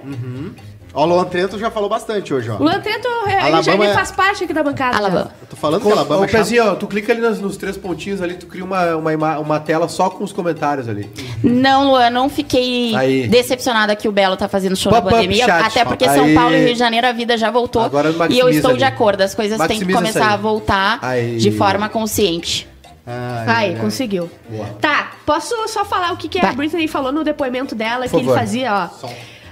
[0.95, 2.57] Ó, o Luan Trento já falou bastante hoje, ó.
[2.57, 4.95] O Lanteto, ele já Alabama ele é- faz parte aqui da bancada.
[4.97, 5.31] Alabama.
[5.41, 6.39] Eu tô falando Com, ela Alabama ô, é chato.
[6.41, 9.59] Pezinho, ó, tu clica ali nos, nos três pontinhos ali, tu cria uma, uma, uma
[9.59, 11.09] tela só com os comentários ali.
[11.43, 13.27] Não, Luan, não fiquei Aí.
[13.27, 15.45] decepcionada que o Belo tá fazendo show Pop-up na pandemia.
[15.45, 15.65] chat.
[15.65, 16.35] Até porque São Aí.
[16.35, 17.81] Paulo e Rio de Janeiro a vida já voltou.
[17.81, 18.93] Agora e eu maximiza estou de ali.
[18.93, 21.37] acordo, as coisas têm que Maximiza começar a voltar Aí.
[21.37, 22.67] de forma consciente.
[23.05, 24.29] Ai, Aí, conseguiu.
[24.79, 24.87] Tá.
[24.93, 26.55] Tá, posso só falar o que, que a Vai.
[26.55, 28.39] Britney falou no depoimento dela, Por que ele favor.
[28.39, 29.07] fazia, ó.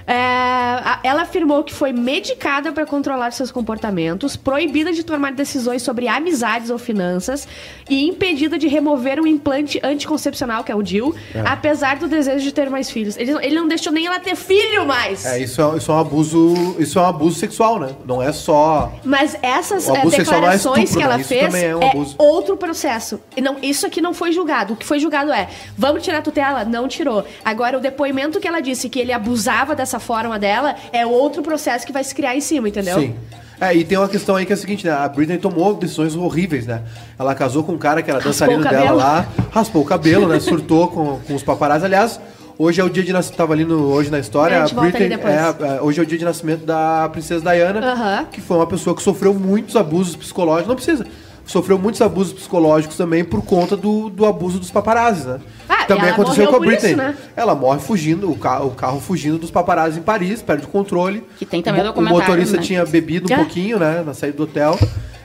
[0.06, 6.08] É, ela afirmou que foi medicada para controlar seus comportamentos, proibida de tomar decisões sobre
[6.08, 7.46] amizades ou finanças
[7.88, 12.52] e impedida de remover um implante anticoncepcional, que é o DIU, apesar do desejo de
[12.52, 13.16] ter mais filhos.
[13.16, 15.24] Ele, não- ele não deixou nem ela ter filho mais.
[15.24, 16.76] É, isso é, isso é um abuso.
[16.78, 17.90] Isso é um abuso sexual, né?
[18.04, 18.92] Não é só.
[19.04, 21.20] Mas essas não é declarações estupro, que ela né?
[21.20, 23.20] Isso fez é um é outro processo.
[23.36, 24.74] E Não, isso aqui não foi julgado.
[24.74, 26.64] O que foi julgado é, vamos tirar a tutela?
[26.64, 27.24] Não tirou.
[27.44, 31.86] Agora, o depoimento que ela disse que ele abusava dessa forma dela é outro processo
[31.86, 32.98] que vai se criar em cima, entendeu?
[33.00, 33.14] Sim.
[33.60, 34.92] É, e tem uma questão aí que é a seguinte, né?
[34.92, 36.82] A Britney tomou decisões horríveis, né?
[37.16, 40.40] Ela casou com um cara que era dançarino dela lá, raspou o cabelo, né?
[40.40, 41.84] Surtou com, com os paparazzi.
[41.84, 42.18] Aliás,
[42.58, 44.68] hoje é o dia de nascimento, tava ali no, hoje na história, É, a a
[44.68, 48.24] Britney, é, é, hoje é o dia de nascimento da princesa Diana, Aham.
[48.32, 50.66] que foi uma pessoa que sofreu muitos abusos psicológicos.
[50.66, 51.06] Não precisa.
[51.46, 55.40] sofreu muitos abusos psicológicos também por conta do, do abuso dos paparazzi, né?
[55.82, 56.90] Ah, também ela aconteceu com a Britney.
[56.92, 57.16] isso, né?
[57.36, 61.22] Ela morre fugindo, o, ca o carro fugindo dos paparazzi em Paris, perde o controle.
[61.38, 62.62] Que tem também o, O motorista né?
[62.62, 63.36] tinha bebido um É.
[63.38, 64.78] pouquinho, né, na saída do hotel.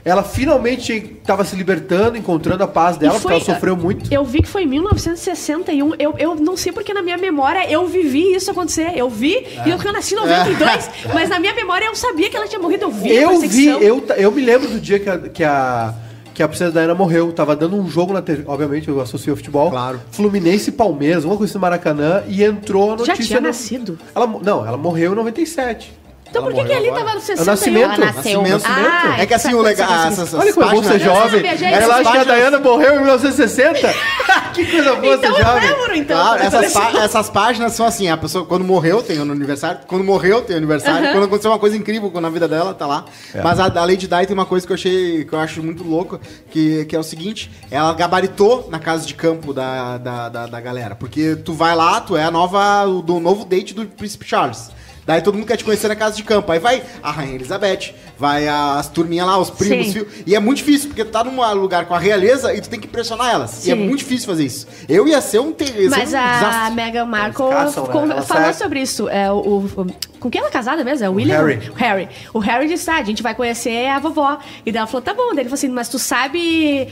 [0.05, 4.11] Ela finalmente estava se libertando, encontrando a paz dela, E porque ela sofreu muito.
[4.13, 5.95] Eu vi que foi em 1961.
[5.99, 8.93] Eu, eu não sei porque na minha memória eu vivi isso acontecer.
[8.95, 12.37] Eu vi, e eu, eu nasci em 92, mas na minha memória eu sabia que
[12.37, 12.85] ela tinha morrido.
[12.85, 15.93] Eu vi Eu vi, eu, eu me lembro do dia que a, que a,
[16.37, 17.31] que a Princesa Diana morreu.
[17.33, 19.71] Tava dando um jogo na TV, obviamente, eu associei ao futebol.
[19.71, 19.99] Claro.
[20.11, 23.25] Fluminense e Palmeiras, uma coisa no Maracanã, e entrou a Já notícia.
[23.25, 23.97] tinha no- nascido?
[24.13, 25.96] Ela, não, ela morreu em 97.
[26.37, 27.05] Então Ela por que, que morreu ali agora.
[27.05, 27.45] tava no É o 61?
[27.45, 27.83] nascimento.
[28.01, 28.41] Ela nasceu.
[28.41, 28.63] Nascimento.
[28.67, 29.89] Ah, É que assim, o legal.
[30.37, 31.41] Olha como é bom ser jovem.
[31.47, 33.93] Ela acha que a Diana morreu em 1960?
[34.53, 35.69] que coisa boa Então ser eu jovem.
[35.69, 36.17] lembro, então.
[36.21, 39.81] Claro, Tá essas, pá- essas páginas são assim, a pessoa quando morreu tem o aniversário,
[39.87, 43.05] quando morreu tem aniversário, quando aconteceu uma coisa incrível na vida dela, tá lá.
[43.43, 45.83] Mas a, a Lady Di tem uma coisa que eu achei, que eu acho muito
[45.83, 46.19] louco,
[46.49, 50.59] que, que é o seguinte, ela gabaritou na casa de campo da, da, da, da
[50.61, 54.25] galera, porque tu vai lá, tu é a nova, o do novo date do Príncipe
[54.27, 54.69] Charles.
[55.07, 56.51] Daí todo mundo quer te conhecer na casa de campo.
[56.51, 59.93] Aí vai a Rainha Elizabeth, vai as turminhas lá, os primos, Sim.
[59.93, 60.07] filhos.
[60.25, 62.77] E é muito difícil, porque tu tá num lugar com a realeza e tu tem
[62.79, 63.65] que pressionar elas.
[63.65, 63.85] E é Sim.
[63.85, 64.67] muito difícil fazer isso.
[64.89, 65.71] Eu ia ser um, ter...
[65.89, 66.75] Mas um a desastre.
[66.75, 68.21] Meghan Markle caçam, né?
[68.21, 69.07] falou sai- sobre isso.
[69.07, 69.87] É, o, o-
[70.19, 71.05] com quem ela é casada mesmo?
[71.05, 71.37] É o William?
[71.37, 71.69] Harry.
[71.69, 72.09] O Harry.
[72.33, 74.39] O Harry disse, ah, a gente vai conhecer a vovó.
[74.65, 75.29] E daí ela falou, tá bom.
[75.29, 76.89] Daí ele falou assim, mas tu sabe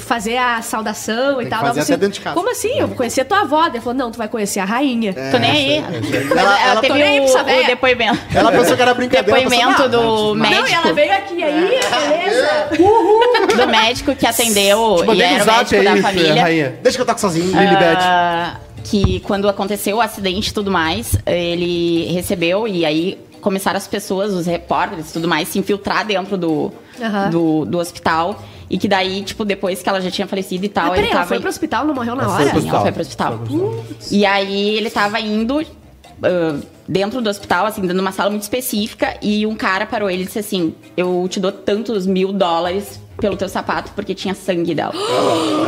[0.00, 1.60] fazer a saudação Tem e que tal.
[1.60, 2.34] fazer até assim, dentro de casa.
[2.36, 2.78] Como assim?
[2.78, 3.66] Eu vou conhecer tua avó.
[3.66, 5.12] Ele falou, não, tu vai conhecer a rainha.
[5.30, 5.76] Tô nem aí.
[5.76, 7.62] Ela- Ela, ela- teve nem aí pra o, saber.
[7.62, 8.18] o depoimento.
[8.34, 9.30] Ela pensou que era brincadeira.
[9.30, 10.74] ela Depoimento pensou, do "Não, Não, e médico.
[10.84, 13.56] ela veio aqui aí, beleza.
[13.56, 16.42] Do médico que atendeu Te e era o médico da aí, família.
[16.42, 16.78] rainha.
[16.82, 17.46] Deixa que eu toco sozinho.
[17.58, 17.98] Lilibet.
[18.00, 23.86] Ah, que quando aconteceu o acidente e tudo mais, ele recebeu e aí começaram as
[23.86, 27.30] pessoas, os repórteres e tudo mais, se infiltrar dentro do, Aham.
[27.30, 28.42] do, do hospital.
[28.70, 31.10] E que daí, tipo, depois que ela já tinha falecido e tal, Ah, ele peraí,
[31.10, 31.28] ela tava.
[31.28, 32.42] foi pro hospital, não morreu na Ela hora?
[32.44, 33.40] foi pro Sim, ela foi pro hospital.
[34.10, 35.60] E aí ele tava indo
[36.22, 40.10] ah, dentro do hospital, assim, dentro de uma sala muito específica, e um cara parou
[40.10, 44.34] ele e disse assim: Eu te dou tantos mil dólares pelo teu sapato, porque tinha
[44.34, 44.92] sangue dela.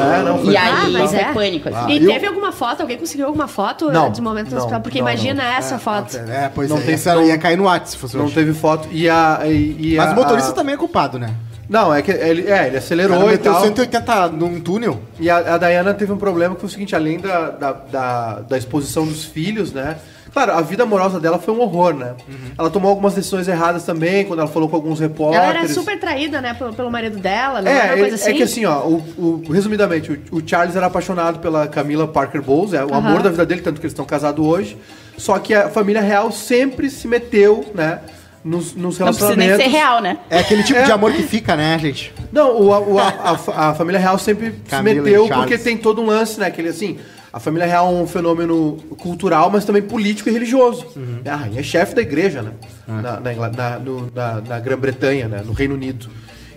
[0.00, 0.52] É, não, foi.
[0.52, 1.32] E Ah, aí mas foi é?
[1.32, 1.78] pânico, assim.
[1.78, 2.80] Ah, e eu- teve alguma foto?
[2.80, 4.80] Alguém conseguiu alguma foto Não, dos momentos do não, hospital?
[4.80, 5.50] Porque não, imagina não.
[5.50, 6.16] essa foto.
[6.16, 6.80] É, pois Não é.
[6.80, 8.34] tem- Essa ia cair no WhatsApp se fosse Não hoje.
[8.34, 8.88] teve foto.
[8.92, 9.40] E a.
[9.46, 11.34] E, e Mas a- o motorista a- também é culpado, né?
[11.70, 13.62] Não, é que ele, é, ele acelerou cara e meteu tal.
[13.62, 15.00] 180 num túnel.
[15.20, 18.33] E a, a Diana teve um problema que foi o seguinte, além da, da, da,
[18.40, 19.96] da exposição dos filhos, né?
[20.33, 22.14] Claro, a vida amorosa dela foi um horror, né?
[22.59, 25.44] Ela tomou algumas decisões erradas também, quando ela falou com alguns repórteres.
[25.48, 28.14] Ela era super traída, né, pelo, pelo marido dela, não É, era uma é, coisa
[28.16, 28.30] assim?
[28.30, 32.40] é que assim, ó, o, o- resumidamente, o, o Charles era apaixonado pela Camila Parker
[32.42, 32.98] Bowles, é o Aham.
[33.09, 34.76] amor da vida dele, tanto que eles estão casados hoje.
[35.18, 37.98] Só que a família real sempre se meteu, né,
[38.44, 39.59] nos, nos Não precisa relacionamentos.
[39.59, 40.18] nem ser real, né?
[40.31, 40.85] É aquele tipo É.
[40.85, 42.12] de amor que fica, né, gente?
[42.33, 45.76] Não, o, a, o- a, a a família real sempre Camila se meteu porque tem
[45.76, 46.46] todo um lance, né?
[46.46, 46.98] Aquele assim,
[47.33, 50.87] a família real é um fenômeno cultural, mas também político e religioso.
[51.24, 52.53] A rainha é chefe da igreja, né?
[52.88, 55.42] Na, na, na- no- na- na Grã-Bretanha, né?
[55.44, 56.09] No Reino Unido.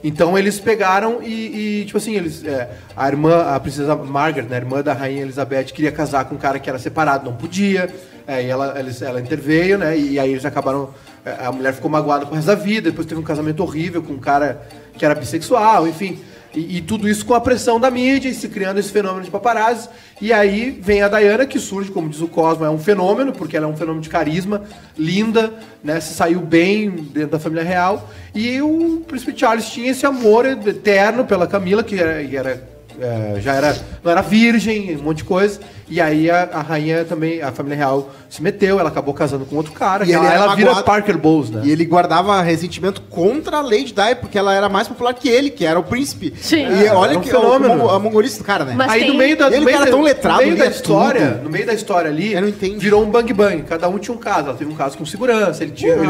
[0.06, 2.44] Então eles pegaram e, e, tipo assim, eles.
[2.44, 6.36] é, a irmã, a princesa Margaret, né, a irmã da rainha Elizabeth, queria casar com
[6.36, 7.90] um cara que era separado, não podia.
[8.28, 9.98] É, e ela, eles, ela interveio, né?
[9.98, 10.90] E, aí eles acabaram.
[11.26, 14.20] A mulher ficou magoada pro resto da vida, depois teve um casamento horrível com um
[14.20, 14.62] cara
[14.98, 16.20] que era bissexual, enfim.
[16.54, 19.32] E, e tudo isso com a pressão da mídia e se criando esse fenômeno de
[19.32, 19.90] paparazzi.
[20.22, 23.58] E aí vem a Diana, que surge, como diz o Cosmo, é um fenômeno, porque
[23.58, 24.62] ela é um fenômeno de carisma,
[24.98, 26.00] linda, né?
[26.00, 28.10] Se saiu bem dentro da família real.
[28.36, 32.64] E o príncipe Charles tinha esse amor eterno pela Camila, que era, que era,
[33.00, 35.60] é, já era, não era virgem, um monte de coisa.
[35.90, 39.56] E aí a, a rainha também, a família real se meteu, ela acabou casando com
[39.58, 40.06] outro cara.
[40.06, 40.86] E ele ela ela vira magoado.
[40.86, 41.62] Parker Bowles, né?
[41.66, 45.50] E ele guardava ressentimento contra a Lady Di, porque ela era mais popular que ele,
[45.50, 46.34] que era o príncipe.
[46.42, 46.66] Sim.
[46.66, 47.90] E É, olha um que fenômeno.
[47.90, 48.74] a, a mongolice do cara, né?
[48.76, 50.58] Mas Aí tem- no meio da, Ele no meio que era tão letrado, no meio
[50.58, 51.44] da lia história, tudo.
[51.44, 52.78] no meio da história ali, Eu não entendi.
[52.78, 53.62] virou um bang bang.
[53.64, 54.48] Cada um tinha um caso.
[54.48, 56.08] Ela teve um caso com segurança, ele tinha ele-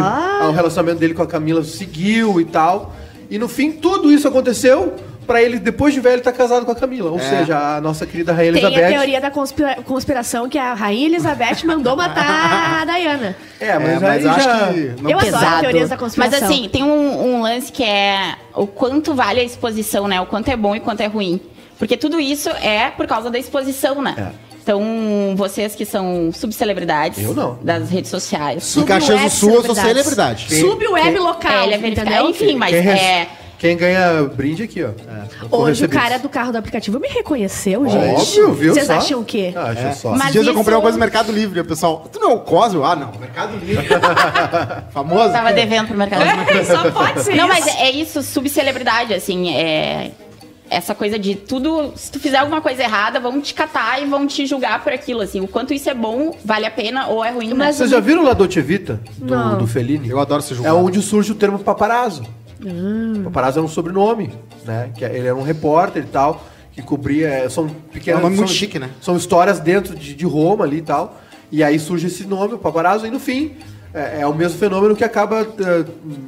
[0.47, 2.93] o relacionamento dele com a Camila seguiu e tal.
[3.29, 4.93] E no fim tudo isso aconteceu
[5.25, 7.21] pra ele depois de velho estar casado com a Camila, ou É.
[7.21, 8.85] seja, a nossa querida rainha Tem Elizabeth.
[8.85, 13.35] a teoria da conspira- conspiração que a rainha Elizabeth mandou matar a Diana.
[13.59, 15.61] É, mas, É, aí eu acho já que não Eu adoro pesado.
[15.61, 16.39] teorias da conspiração.
[16.41, 20.19] Mas assim, tem um, um lance que é o quanto vale a exposição, né?
[20.21, 21.39] O quanto é bom e quanto é ruim.
[21.79, 24.15] Porque tudo isso é por causa da exposição, né?
[24.17, 24.53] É.
[24.63, 24.81] Então,
[25.35, 27.59] vocês que são subcelebridades Eu não.
[27.61, 28.77] das redes sociais.
[28.77, 30.43] Em Caxias do Subweb Sul, eu sou celebridades.
[30.47, 30.85] celebridade.
[30.87, 32.09] Subweb quem- local, É, ele é verificado.
[32.11, 32.29] entendeu?
[32.29, 33.27] Enfim, mas é.
[33.63, 34.89] Quem ganha brinde aqui, ó.
[35.47, 36.23] Vou Hoje o cara isso.
[36.23, 38.13] do carro do aplicativo me reconheceu, gente.
[38.21, 38.95] Óbvio, viu Vocês só?
[38.95, 39.53] acham o quê?
[39.55, 39.93] Ah, É.
[39.93, 40.09] só.
[40.09, 42.31] Mas Esses dias eu isso- comprei uma coisa no Mercado Livre, o pessoal, tu não
[42.31, 42.83] é o Cosmo?
[42.83, 43.87] Ah, não, Mercado Livre.
[44.91, 45.31] Famoso?
[45.31, 46.23] Tava devendo pro mercado.
[46.23, 47.59] É, só pode ser Não, isso.
[47.65, 50.11] mas é isso, subcelebridade, assim, é...
[50.69, 54.27] essa coisa de tudo, se tu fizer alguma coisa errada, vão te catar e vão
[54.27, 55.39] te julgar por aquilo, assim.
[55.39, 57.53] O quanto isso é bom, vale a pena ou é ruim, né?
[57.55, 58.99] Mas Vocês já viram La Dolce Vita?
[59.17, 59.57] Do, Não.
[59.57, 60.09] do Fellini?
[60.09, 60.77] Eu adoro ser É julgado.
[60.79, 62.23] onde surge o termo paparazzo.
[62.65, 63.21] Hum.
[63.25, 64.31] Paparazzo é um sobrenome,
[64.65, 64.91] né?
[64.97, 67.27] Que é- ele era um repórter e tal, que cobria.
[67.27, 68.19] é, São pequenas.
[68.19, 68.89] É um nome são, muito chique, né?
[69.01, 71.19] São histórias dentro de, de Roma ali e tal.
[71.51, 73.51] E aí surge esse nome, o paparazzo, e no fim
[73.93, 75.41] é, é o mesmo fenômeno que acaba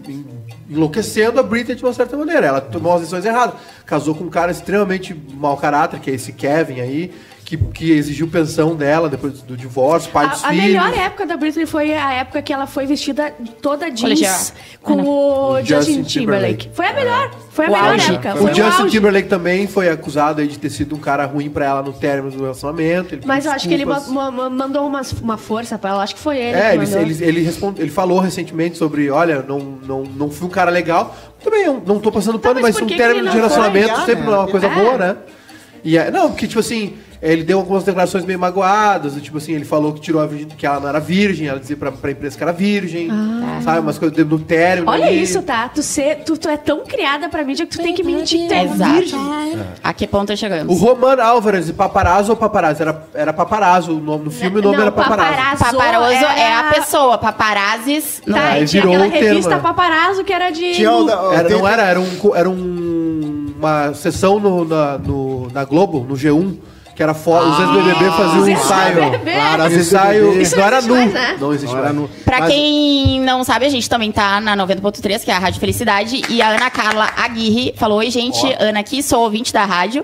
[0.08, 0.26] en-
[0.70, 2.46] enlouquecendo a Britney de uma certa maneira.
[2.48, 3.56] Ela tomou as decisões erradas.
[3.86, 7.12] Casou com um cara extremamente mau caráter, que é esse Kevin aí,
[7.46, 10.66] que, que exigiu pensão dela depois do divórcio, pai dos A, a filhos.
[10.66, 13.32] melhor época da Britney foi a época que ela foi vestida
[13.62, 14.36] toda jeans Colegial.
[14.82, 15.06] com Ah, não.
[15.08, 16.68] o Justin Justin Timberlake.
[16.68, 16.70] Timberlake.
[16.74, 17.32] Foi a melhor.
[17.52, 18.12] Foi a O melhor auge.
[18.14, 18.34] época.
[18.34, 18.92] O Foi o Justin auge.
[18.92, 22.36] Timberlake também foi acusado aí de ter sido um cara ruim pra ela no término
[22.36, 23.14] do relacionamento.
[23.14, 24.00] ele Mas eu acho que ele ma-
[24.32, 26.02] ma- mandou uma, uma força pra ela.
[26.04, 26.58] Acho que foi ele.
[26.58, 30.48] É, que ele, ele, ele, responde, ele falou recentemente sobre, olha, não, não, não fui
[30.48, 31.16] um cara legal.
[31.44, 34.06] Também eu não tô passando pano, mas mas, por um término de relacionamento foi?
[34.06, 34.74] sempre não é uma coisa É.
[34.74, 35.16] boa, né?
[35.84, 36.96] E é, não, porque, tipo assim,
[37.32, 40.48] ele deu algumas declarações meio magoadas, do tipo assim, ele falou que tirou a virgem,
[40.50, 43.10] que ela não era virgem, ela dizia pra, pra imprensa que era virgem,
[43.64, 43.80] sabe?
[43.80, 44.90] Umas coisas no término.
[44.90, 44.94] Ah.
[44.94, 45.22] Olha ali.
[45.22, 45.68] isso, tá?
[45.70, 48.48] Tu, ser, tu, tu é tão criada pra mídia que tu tem que mentir que
[48.48, 48.94] tu é Exato.
[48.94, 49.20] virgem.
[49.84, 50.80] A que ponto O chegamos?
[50.80, 52.82] Roman Álvares, de paparazzo ou paparazzo?
[52.84, 55.64] Era, era paparazzo, o nome, no filme o nome Não, era paparazzo.
[55.64, 56.26] paparazzo.
[56.26, 58.64] É é a pessoa, paparazzis não Tá, Aí é.
[58.64, 59.62] e tinha virou aquela o termo, revista né?
[59.62, 60.74] paparazzo que era de...
[60.74, 65.64] Tinha o Era, não era, era, um, era um, uma sessão no, na, no- na
[65.66, 66.56] Globo, no G1,
[66.96, 67.46] que era foto.
[67.48, 69.20] os ex-BBB faziam um ensaio.
[69.22, 70.42] Claro, vezes ensaio.
[70.42, 70.96] Isso não era nu.
[70.96, 71.38] mais, né?
[71.40, 72.10] Não existe Não era mais.
[72.10, 75.40] no- Pra Mas- quem não sabe, a gente também tá na 90.3, que é a
[75.40, 79.66] Rádio Felicidade, e a Ana Carla Aguirre falou: Oi, gente, Ana aqui, sou ouvinte da
[79.66, 80.04] rádio.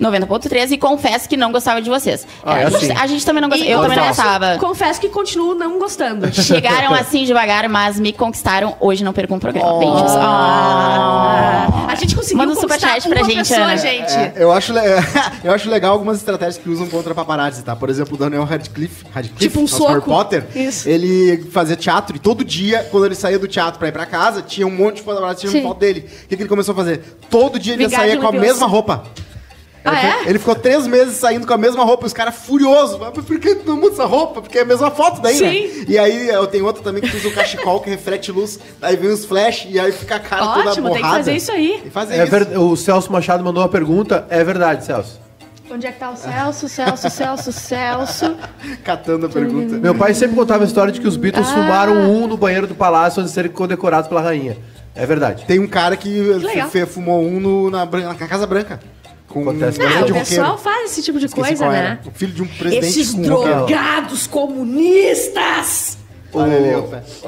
[0.00, 2.26] 90.3 e confesso que não gostava de vocês.
[2.44, 2.92] Ah, É, a, gente, assim.
[3.02, 3.68] a gente também não gostava.
[3.68, 4.56] E Eu também não gostava.
[4.58, 6.32] Confesso que continuo não gostando.
[6.34, 8.74] Chegaram assim devagar, mas me conquistaram.
[8.80, 9.78] Hoje não perco um programa.
[9.78, 10.12] Beijos.
[10.16, 13.76] Ah, a gente conseguiu Manda um superchat pra gente, pessoa, Ana.
[13.76, 14.12] gente.
[14.12, 14.80] É, eu, acho, le-
[15.44, 17.74] eu acho legal algumas estratégias que usam contra paparazzi, tá?
[17.76, 20.10] Por exemplo, o Daniel Radcliffe, Radcliffe Tipo um nosso Harry soco.
[20.10, 20.88] Potter, Isso.
[20.88, 24.42] ele fazia teatro e todo dia, quando ele saía do teatro pra ir pra casa,
[24.42, 26.00] tinha um monte de paparazzi tirando foto dele.
[26.24, 27.02] O que, que ele começou a fazer?
[27.28, 29.02] Todo dia ele Vingar saía com a mesma roupa.
[29.84, 30.10] Ah, ele, é?
[30.12, 32.98] ficou, ele ficou três meses saindo com a mesma roupa, os caras furiosos.
[32.98, 34.42] Por que tu não muda essa roupa?
[34.42, 35.50] Porque é a mesma foto daí, né?
[35.50, 35.84] Sim.
[35.88, 39.08] E aí eu tenho outra também que usa o cachecol que reflete luz, aí vem
[39.10, 40.94] os flash e aí fica a cara toda Ótimo, borrada.
[41.02, 41.82] tem que fazer isso aí.
[41.86, 42.30] E fazer É isso.
[42.30, 44.26] ver- O Celso Machado mandou uma pergunta.
[44.28, 45.18] É verdade, Celso.
[45.72, 48.36] Onde é que tá o Celso, Celso, Celso, Celso?
[48.84, 49.76] Catando a pergunta.
[49.76, 51.54] Meu pai sempre contava a história de que os Beatles Ah.
[51.54, 54.58] fumaram um no banheiro do palácio antes de serem condecorados pela rainha.
[54.94, 55.44] É verdade.
[55.46, 56.10] Tem um cara que,
[56.70, 58.80] fe- fumou um no- na, na Casa Branca.
[59.30, 59.84] Com Acontece um.
[59.88, 60.58] Não, o pessoal roqueiro.
[60.58, 61.78] faz esse tipo de Esqueci coisa, né?
[61.78, 62.00] era.
[62.04, 65.98] O filho de um presidente Esses com um drogados comunistas!
[66.32, 66.40] O.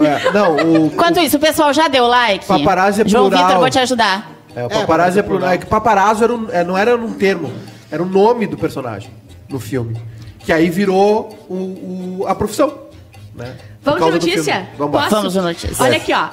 [0.05, 2.45] É, não, o, Enquanto isso, o pessoal já deu like.
[2.45, 3.31] Paparazzi é João.
[3.31, 4.31] Vitor, vou te ajudar.
[4.55, 5.51] É, o É, paparazzi é, paparazzi plural.
[5.51, 7.51] É que paparazzo era um- é, não era um termo,
[7.91, 9.11] era o nome do personagem
[9.49, 9.97] no filme.
[10.41, 11.55] Que aí virou o,
[12.21, 12.79] o- a profissão.
[13.35, 13.55] Né?
[13.83, 14.69] Vamos de notícia?
[14.77, 15.01] Vamos.
[15.01, 15.11] Posso?
[15.15, 15.85] Vamos de notícia.
[15.85, 16.29] Olha aqui, ó.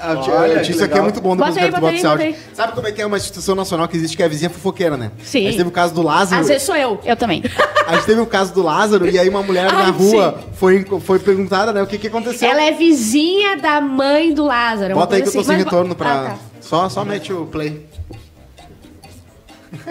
[0.00, 2.10] A tia- Olha, Isso aqui é muito bom Bota depois aí, do bota aí, áudio.
[2.10, 2.36] bota aí.
[2.54, 4.96] Sabe como é que é uma instituição nacional que existe que é a vizinha fofoqueira,
[4.96, 5.10] né?
[5.22, 5.40] Sim.
[5.40, 6.40] A gente teve o caso do Lázaro.
[6.40, 6.98] Às vezes sou eu.
[7.04, 7.42] Eu também.
[7.86, 10.86] A gente teve o caso do Lázaro e aí uma mulher Ai, na rua foi,
[11.00, 12.48] foi perguntada, né, o que que aconteceu.
[12.48, 14.94] Ela é vizinha da mãe do Lázaro.
[14.94, 15.64] uma Bota aí que eu tô sem assim.
[15.64, 16.12] Mas- retorno pra...
[16.12, 16.38] Ah, tá.
[16.60, 17.84] Só, só mete o play.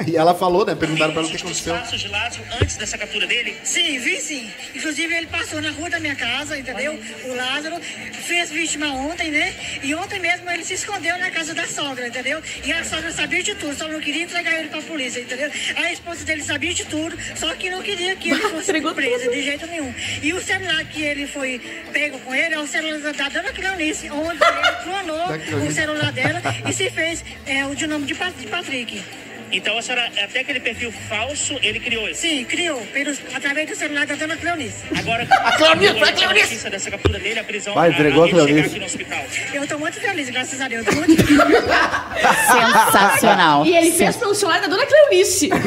[0.07, 1.73] E ela falou, né, perguntaram pra ela o que Os aconteceu.
[1.73, 3.55] passos de Lázaro antes dessa captura dele?
[3.63, 4.51] Sim, vi sim.
[4.75, 6.99] Inclusive ele passou na rua da minha casa, entendeu?
[7.25, 9.53] O Lázaro fez vítima ontem, né?
[9.83, 12.41] E ontem mesmo ele se escondeu na casa da sogra, entendeu?
[12.63, 15.51] E a sogra sabia de tudo, só não queria entregar ele pra polícia, entendeu?
[15.75, 19.29] A esposa dele sabia de tudo, só que não queria que ele fosse Entregou preso
[19.31, 19.93] de jeito nenhum.
[20.21, 21.59] E o celular que ele foi
[21.91, 26.41] pego com ele é o celular da dona Cleonice, onde ele clonou o celular dela
[26.67, 29.03] e se fez é, o de nome de Patrick.
[29.51, 32.21] Então a senhora, até aquele perfil falso, ele criou esse.
[32.29, 34.75] Sim, criou, pelos, através do celular da dona Cleonice.
[34.97, 36.69] Agora, a Cleonice, a Cleonice.
[36.69, 38.67] dessa captura dele, a prisão, Vai, entregou a chegar Cleonice.
[38.69, 39.19] aqui no hospital.
[39.53, 40.85] Eu tô muito feliz, graças a Deus.
[40.85, 41.39] Tô muito feliz.
[42.51, 43.65] Sensacional.
[43.65, 45.49] E ele fez pelo celular da dona Cleonice.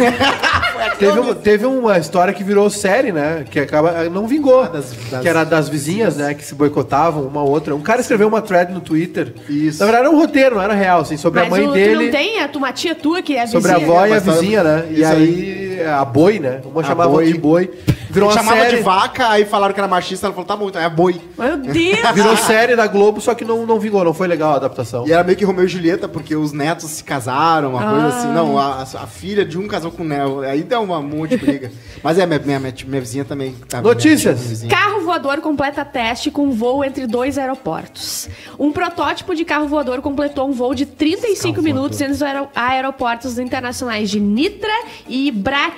[0.98, 3.44] Teve, um- teve uma história que virou série, né?
[3.50, 4.04] Que acaba.
[4.08, 4.68] Não vingou.
[4.68, 6.34] das- das- que era das vizinhas, né?
[6.34, 7.74] Que se boicotavam uma a outra.
[7.74, 9.32] Um cara escreveu uma thread no Twitter.
[9.48, 9.78] Isso.
[9.80, 11.74] Na verdade, era um roteiro, não era real, assim, sobre Mas a mãe o, tu
[11.74, 12.04] dele.
[12.06, 13.71] não tem a tua tia tua que é Sobre a vizinha?
[13.72, 14.84] Avó e a vizinha, né?
[14.90, 16.60] E aí, a boi, né?
[16.64, 17.32] Uma A chamava boi.
[17.32, 17.70] de boi.
[18.12, 18.76] Virou uma chamava série.
[18.76, 21.20] de vaca, aí falaram que era machista, ela falou, tá bom, então é boi.
[21.38, 21.98] Meu Deus!
[22.14, 25.06] Virou série da Globo, só que não, não vingou, não foi legal a adaptação.
[25.06, 28.28] E era meio que Romeu e Julieta, porque os netos se casaram, uma coisa assim.
[28.28, 30.40] Não, a, a filha de um casou com o Neo.
[30.40, 31.72] Aí deu uma um monte de briga.
[32.02, 33.54] Mas é, minha, minha, minha, minha vizinha também.
[33.68, 34.36] Tá, Notícias.
[34.38, 34.70] minha vizinha.
[34.70, 38.28] Carro voador completa teste com voo entre dois aeroportos.
[38.58, 43.38] Um protótipo de carro voador completou um voo de 35 minutos entre os aero- aeroportos
[43.38, 44.72] internacionais de Nitra
[45.08, 45.70] e Bra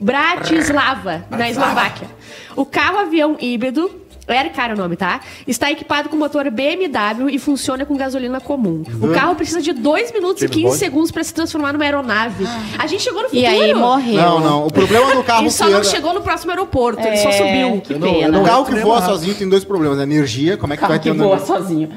[0.00, 2.08] Bratislava, na Eslováquia.
[2.56, 3.90] O carro-avião híbrido,
[4.28, 5.20] Aircar é o nome, tá?
[5.44, 8.84] Está equipado com motor BMW e funciona com gasolina comum.
[9.02, 10.78] O carro precisa de 2 minutos James e 15 Bond?
[10.78, 12.44] segundos para se transformar numa aeronave.
[12.78, 13.42] A gente chegou no futuro.
[13.42, 14.14] E aí morreu.
[14.14, 14.66] Não, não.
[14.68, 17.28] O problema do carro Ele só que não anda- chegou no próximo aeroporto, ele só
[17.28, 17.80] É, subiu.
[17.80, 18.40] Que Eu não- eu pena.
[18.40, 19.98] O carro que Não, voa sozinho tem dois problemas.
[19.98, 21.88] Energia, como é que Carro vai ter que voa sozinho.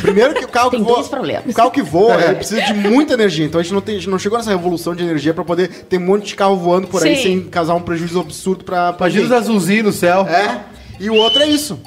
[0.00, 0.96] Primeiro que o carro Tem que voa.
[0.96, 1.44] dois problemas.
[1.46, 3.44] O carro que voa, ele precisa de muita energia.
[3.46, 5.68] Então a gente não, tem, a gente não chegou nessa revolução de energia pra poder
[5.68, 7.22] ter um monte de carro voando por aí Sim.
[7.22, 10.26] sem causar um prejuízo absurdo pra, pra Imagina os azulzinhos no céu.
[10.28, 10.60] É.
[11.00, 11.78] E o outro é isso.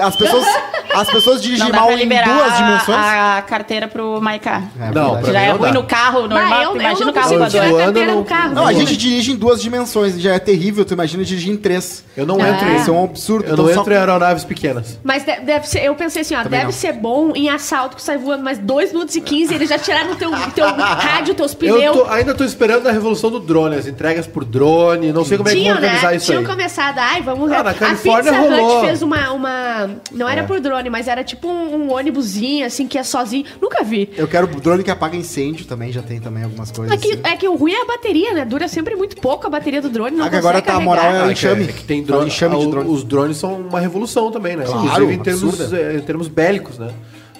[0.00, 0.44] As pessoas,
[1.00, 2.98] as pessoas dirigem mal em duas dimensões.
[2.98, 4.62] a, a carteira pro Maiká.
[4.80, 5.80] É Não, pra Já mim é não ruim dá.
[5.80, 7.60] no carro normal, eu, eu imagina não o carro voador.
[7.80, 8.54] a não- no carro.
[8.54, 10.84] Não, a gente dirige em duas dimensões, já é terrível.
[10.84, 12.04] Tu imagina dirigir em três.
[12.16, 12.48] Eu não Ah.
[12.48, 12.96] entro Isso é em.
[12.96, 13.44] um absurdo.
[13.46, 14.98] Eu Então não só- entro em aeronaves pequenas.
[15.04, 16.72] Mas de- deve ser, eu pensei assim, ó, Também deve não.
[16.72, 20.12] ser bom em assalto que sai voando mais 2 minutos e 15, eles já tiraram
[20.12, 21.96] o teu, teu rádio, teus Eu pneus.
[21.96, 25.12] tô- ainda tô esperando a revolução do drone, as entregas por drone.
[25.12, 26.16] Não sei como é que vão Tinham, organizar né?
[26.16, 26.46] isso Tinham aí.
[26.46, 28.78] começado, ai, vamos Ah, na A Califórnia Pizza rolou.
[28.78, 29.90] Hut fez uma, uma...
[30.12, 30.44] Não era É.
[30.44, 33.44] por drone, mas era tipo um, um ônibusinho, assim, que é sozinho.
[33.60, 34.10] Nunca vi.
[34.16, 36.94] Eu quero drone que apaga incêndio também, já tem também algumas coisas.
[36.94, 37.20] É que, assim.
[37.24, 38.44] é que o ruim é a bateria, né?
[38.44, 41.04] Dura sempre muito pouco a bateria do drone, não Ah, que agora tá a moral
[41.04, 41.64] é- Ah, enxame.
[41.64, 42.90] que, é que tem drone, enxame de ah, o- drone.
[42.90, 44.64] Os drones são uma revolução também, né?
[44.64, 46.90] Claro, inclusive em termos, eh, em termos bélicos, né?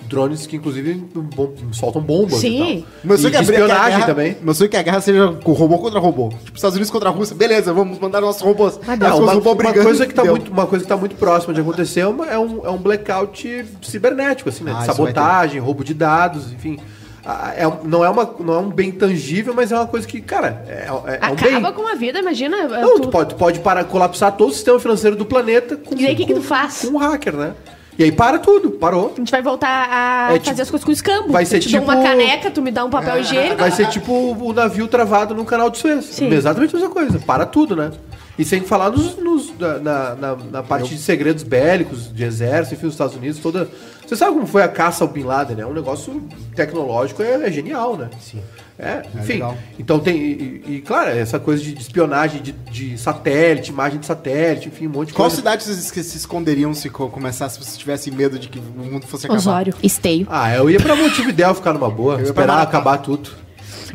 [0.09, 2.55] Drones que inclusive bom- soltam bombas Sim.
[2.79, 2.89] e tal.
[3.05, 4.37] Meu sonho e é que a espionagem guerra- também.
[4.65, 6.29] É que a guerra seja com robô contra robô.
[6.45, 7.35] Tipo, Estados Unidos contra a Rússia.
[7.35, 8.79] Beleza, vamos mandar nossos robôs.
[8.87, 10.33] Ah, Aí não, uma, robôs uma coisa que tá deu.
[10.33, 12.79] muito, uma coisa que tá muito próxima de acontecer é, uma- é um, é um
[12.79, 14.75] blackout cibernético, assim, né?
[14.77, 16.79] Ah, sabotagem, roubo de dados, enfim.
[17.29, 20.21] Ah, É, não, é uma, não é um bem tangível, mas é uma coisa que,
[20.21, 21.57] cara, é, é- é um bem.
[21.57, 22.69] Acaba com a vida, imagina.
[22.69, 25.97] Não, tu- tu pode, tu pode parar, colapsar todo o sistema financeiro do planeta com,
[25.97, 26.83] E aí, o que que tu faz?
[26.83, 27.53] com um hacker, né?
[27.99, 29.13] E aí para tudo, parou.
[29.15, 31.33] A gente vai voltar a É fazer tipo- as coisas com escambo.
[31.33, 33.57] vai ser Eu te dou tipo- uma caneca, tu me dá um papel higiênico.
[33.57, 36.05] Vai ser tipo o navio travado no canal de Suez.
[36.05, 36.29] Sim.
[36.29, 37.19] Exatamente a mesma coisa.
[37.21, 37.91] Para tudo, né?
[38.39, 39.17] E sem falar nos-
[39.59, 43.69] na, na- na- na parte de segredos bélicos, de exército, enfim, os Estados Unidos, toda.
[44.07, 45.63] Você sabe como foi a caça ao Bin Laden, né?
[45.63, 46.23] É um negócio
[46.55, 48.09] tecnológico, é, é genial, né?
[48.21, 48.41] Sim.
[48.79, 49.33] É, enfim.
[49.35, 49.57] legal.
[49.79, 50.17] então tem.
[50.19, 54.91] E, e, claro, essa coisa de espionagem de, de satélite, imagem de satélite, enfim, um
[54.91, 55.37] monte de Qual coisa.
[55.37, 58.63] cidade vocês que se esconderiam se co- começasse, se vocês tivessem medo de que o
[58.63, 59.39] mundo fosse acabar?
[59.39, 59.75] Osório.
[59.83, 60.27] Esteio.
[60.31, 63.31] Ah, eu ia pra Montevidéu ficar numa boa, pra esperar acabar tudo.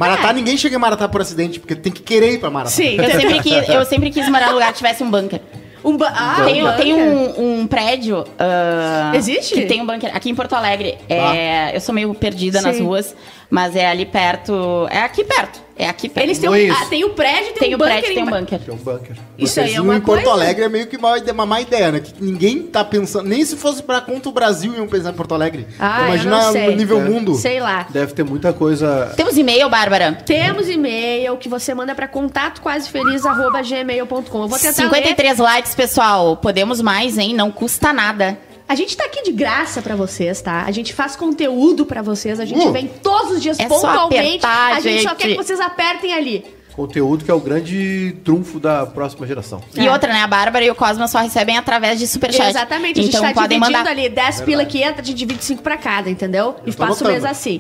[0.10, 0.34] Maratá, É.
[0.34, 2.72] ninguém chega em Maratá por acidente, porque tem que querer ir pra Maratá.
[2.72, 2.98] Sim.
[2.98, 5.40] Eu sempre, quis, eu sempre quis morar num lugar que tivesse um bunker.
[5.84, 8.24] Um ba- ah, Tem, um tem um, um prédio.
[8.38, 9.56] ah, Existe?
[9.56, 10.16] Que tem um bunker.
[10.16, 10.98] Aqui em Porto Alegre.
[11.10, 12.84] É, eu sou meio perdida nas Sim.
[12.84, 13.16] ruas,
[13.52, 14.88] mas é ali perto.
[14.90, 15.60] É aqui perto.
[15.78, 16.26] É aqui perto.
[16.28, 17.94] Eles têm, um, ah, tem o prédio e tem, Tem um o bunker.
[18.00, 18.60] prédio, tem um bunker.
[18.68, 19.16] É um bunker.
[19.38, 20.38] Isso aí é uma em Porto coisa.
[20.38, 22.00] Alegre é meio que uma, uma má ideia, né?
[22.00, 23.28] Que ninguém tá pensando.
[23.28, 25.66] Nem se fosse pra conta o Brasil iam pensar em Porto Alegre.
[25.80, 26.70] Ah, eu Imagina não sei.
[26.70, 27.04] o nível É.
[27.04, 27.34] mundo.
[27.36, 27.88] Sei lá.
[27.90, 29.12] Deve ter muita coisa.
[29.18, 30.14] Temos e-mail, Bárbara?
[30.26, 34.44] Temos e-mail que você manda pra contatoquasefeliz.gmail.com.
[34.44, 34.90] Eu vou tentar ler.
[34.90, 36.38] 53 likes, pessoal.
[36.38, 37.34] Podemos mais, hein?
[37.34, 38.38] Não custa nada.
[38.72, 40.64] A gente tá aqui de graça pra vocês, tá?
[40.66, 42.40] A gente faz conteúdo pra vocês.
[42.40, 42.72] A gente Uh.
[42.72, 44.46] vem todos os dias É só pontualmente.
[44.46, 45.18] apertar, a gente, só gente.
[45.18, 46.46] quer que vocês apertem ali.
[46.74, 49.62] Conteúdo que é o grande trunfo da próxima geração.
[49.76, 49.92] E É.
[49.92, 50.22] outra, né?
[50.22, 52.50] A Bárbara e o Cosma só recebem através de superchat.
[52.50, 52.98] Exatamente.
[53.02, 53.92] A gente Então tá podem dividindo mandar.
[53.92, 56.56] ali 10 pila que entra, a gente divide 5 pra cada, entendeu?
[56.66, 57.28] e tô faço o mês anotando.
[57.28, 57.60] assim.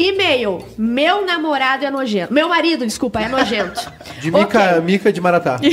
[0.00, 0.64] E-mail.
[0.78, 2.32] Meu namorado é nojento.
[2.32, 3.92] Meu marido, desculpa, é nojento.
[4.20, 4.40] De Mica,
[4.76, 4.80] Ok.
[4.82, 5.60] Mica de Maratá.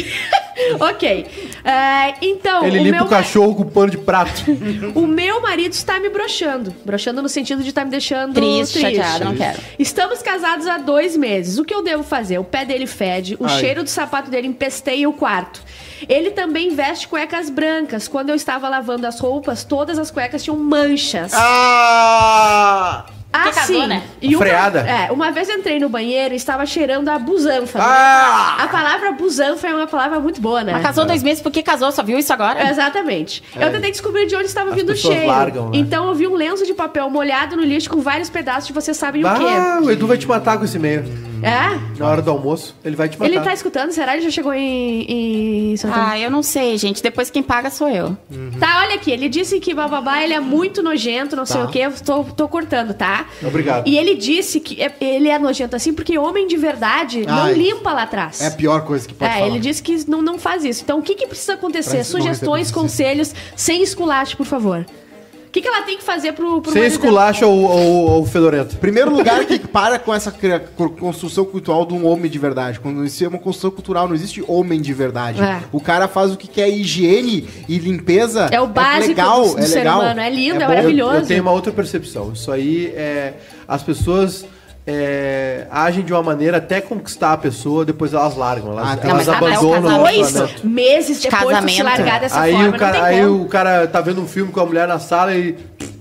[0.80, 1.28] Ok.
[1.64, 4.44] É, então, Ele o limpa meu, o cachorro com pano de prato.
[4.96, 6.74] o meu marido está me broxando.
[6.84, 9.60] Broxando no sentido de estar me deixando Triste, chateada, não quero.
[9.78, 11.60] Estamos casados há dois meses.
[11.60, 12.40] O que eu devo fazer?
[12.40, 13.60] O pé dele fede, o Ai.
[13.60, 15.62] cheiro do sapato dele empesteia o quarto.
[16.10, 18.08] Ele também veste cuecas brancas.
[18.08, 21.34] Quando eu estava lavando as roupas, todas as cuecas tinham manchas.
[21.36, 23.06] Ah!
[23.32, 23.88] Porque casou, sim.
[23.88, 24.04] né?
[24.22, 24.80] E uma, Freada.
[24.80, 27.78] É, uma vez entrei no banheiro e estava cheirando a busanfa.
[27.82, 28.64] Ah!
[28.64, 30.72] A palavra busanfa é uma palavra muito boa, né?
[30.74, 32.70] Mas casou dois meses porque casou, só viu isso agora?
[32.70, 33.44] Exatamente.
[33.56, 35.28] Eu tentei descobrir de onde estava As vindo o cheiro.
[35.28, 35.78] largam, né?
[35.78, 38.94] Então eu vi um lenço de papel molhado no lixo com vários pedaços de você
[38.94, 39.84] sabe o Ah, quê.
[39.86, 41.04] o Edu vai te matar com esse e-mail.
[41.44, 41.98] É?
[42.00, 43.32] Na hora do almoço, ele vai te matar.
[43.32, 43.92] Ele tá escutando?
[43.92, 46.10] Será que ele já chegou em, em Santana?
[46.12, 47.02] Ah, eu não sei, gente.
[47.02, 48.18] Depois quem paga sou eu.
[48.60, 49.12] Tá, olha aqui.
[49.12, 51.66] Ele disse que bababá ele é muito nojento, não sei Tá.
[51.66, 51.80] o quê.
[51.80, 53.26] Eu tô, tô cortando, tá?
[53.44, 53.88] Obrigado.
[53.88, 57.54] E ele disse que é- ele é nojento assim porque homem de verdade não Ai.
[57.54, 58.42] limpa lá atrás.
[58.42, 59.48] É a pior coisa que pode É, falar.
[59.48, 60.84] ele disse que não, não faz isso.
[60.84, 61.98] Então, o que, que precisa acontecer?
[61.98, 64.86] Não Sugestões, conselhos, sem esculacho, por favor.
[65.58, 66.88] O que, que ela tem que fazer pro, pro marido dela?
[66.88, 68.76] esculacha ou, ou, ou fedorento.
[68.78, 70.60] Primeiro lugar que para com essa cria-
[71.00, 72.80] construção cultural de um homem de verdade.
[72.80, 75.42] Quando isso é uma construção cultural, não existe homem de verdade.
[75.42, 75.62] É.
[75.72, 78.50] O cara faz o que quer higiene e limpeza.
[78.52, 80.00] É o básico legal, do- do é ser legal.
[80.02, 80.68] humano, é lindo, é bom.
[80.68, 81.14] maravilhoso.
[81.16, 82.32] Eu, eu tenho uma outra percepção.
[82.34, 83.34] Isso aí é.
[83.68, 84.46] As pessoas
[84.90, 88.72] é, agem de uma maneira até conquistar a pessoa, depois elas largam.
[88.72, 89.10] Elas, Ah, tá.
[89.10, 90.00] elas Não, é o abandonam o casamento.
[90.00, 90.68] Dois relacionamento.
[90.68, 91.84] meses De depois de se casamento.
[91.84, 93.42] largar dessa Aí, forma, o cara, não tem aí como.
[93.44, 95.58] o cara tá vendo um filme com a mulher na sala e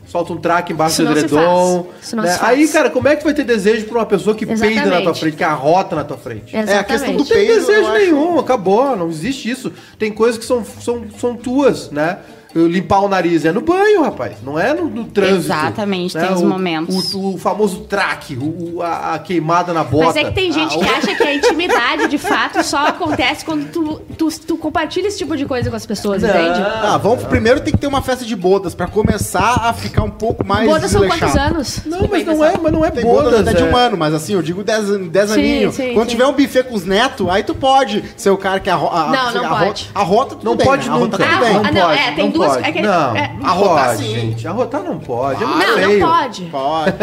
[0.07, 1.87] solta um traque embaixo do não edredom.
[2.13, 2.39] não né?
[2.43, 4.83] Aí, cara, como é que vai ter desejo pra uma pessoa que peida na tua
[4.87, 5.21] Exatamente.
[5.21, 6.55] frente, que arrota na tua frente?
[6.57, 7.19] É a questão do Exatamente.
[7.19, 9.73] Não tem peido, desejo nenhum, acabou, não existe isso.
[9.99, 12.19] Tem coisas que são, são, são tuas, né?
[12.57, 15.53] Limpar o nariz é no banho, rapaz, não é no, no trânsito.
[15.53, 16.27] Exatamente, né?
[16.27, 17.15] tem os momentos.
[17.15, 20.07] O, o famoso traque, o, a, a queimada na bota.
[20.07, 23.45] Mas é que tem gente Ah, que acha que a intimidade, de fato, só acontece
[23.45, 26.61] quando tu, tu, tu compartilha esse tipo de coisa com as pessoas, entende?
[26.61, 30.11] Ah, vamos primeiro tem que ter uma festa de bodas pra começar a ficar um
[30.11, 31.81] pouco mais Bodas são quantos anos?
[31.85, 33.41] Não, mas não é, mas não é Tem bodas, bodas.
[33.49, 35.75] até de é- um ano, mas assim, eu digo 10 an- 10 Sim, aninhos.
[35.75, 36.17] sim, Quando sim.
[36.17, 39.09] tiver um buffet com os netos, aí tu pode ser o cara que arro a,
[39.11, 39.91] Não, a, não a, pode.
[39.95, 40.95] A rota tudo Não bem, pode né?
[40.95, 41.25] A rota nunca.
[41.25, 41.55] tudo Ah, bem.
[41.55, 42.69] não Não não, pode, é, tem não duas- pode.
[42.69, 44.15] é que- não, é- não Arrotar, pode, sim.
[44.15, 44.49] gente.
[44.49, 45.41] Arrotar não pode.
[45.45, 46.01] Não, feio.
[46.01, 46.45] não pode.
[46.47, 46.97] Pode.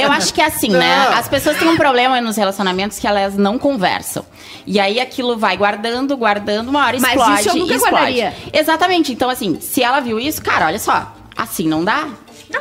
[0.00, 1.08] Eu acho que é assim, né?
[1.14, 4.24] As pessoas têm um problema nos relacionamentos que elas não conversam.
[4.66, 7.40] E aí aquilo vai guardando, guardando, uma hora Mas explode.
[7.40, 7.94] isso eu nunca e explode.
[7.94, 8.34] guardaria.
[8.52, 9.12] Exatamente.
[9.12, 11.12] Então, assim, se ela viu isso, cara, olha só.
[11.36, 12.08] Assim não dá.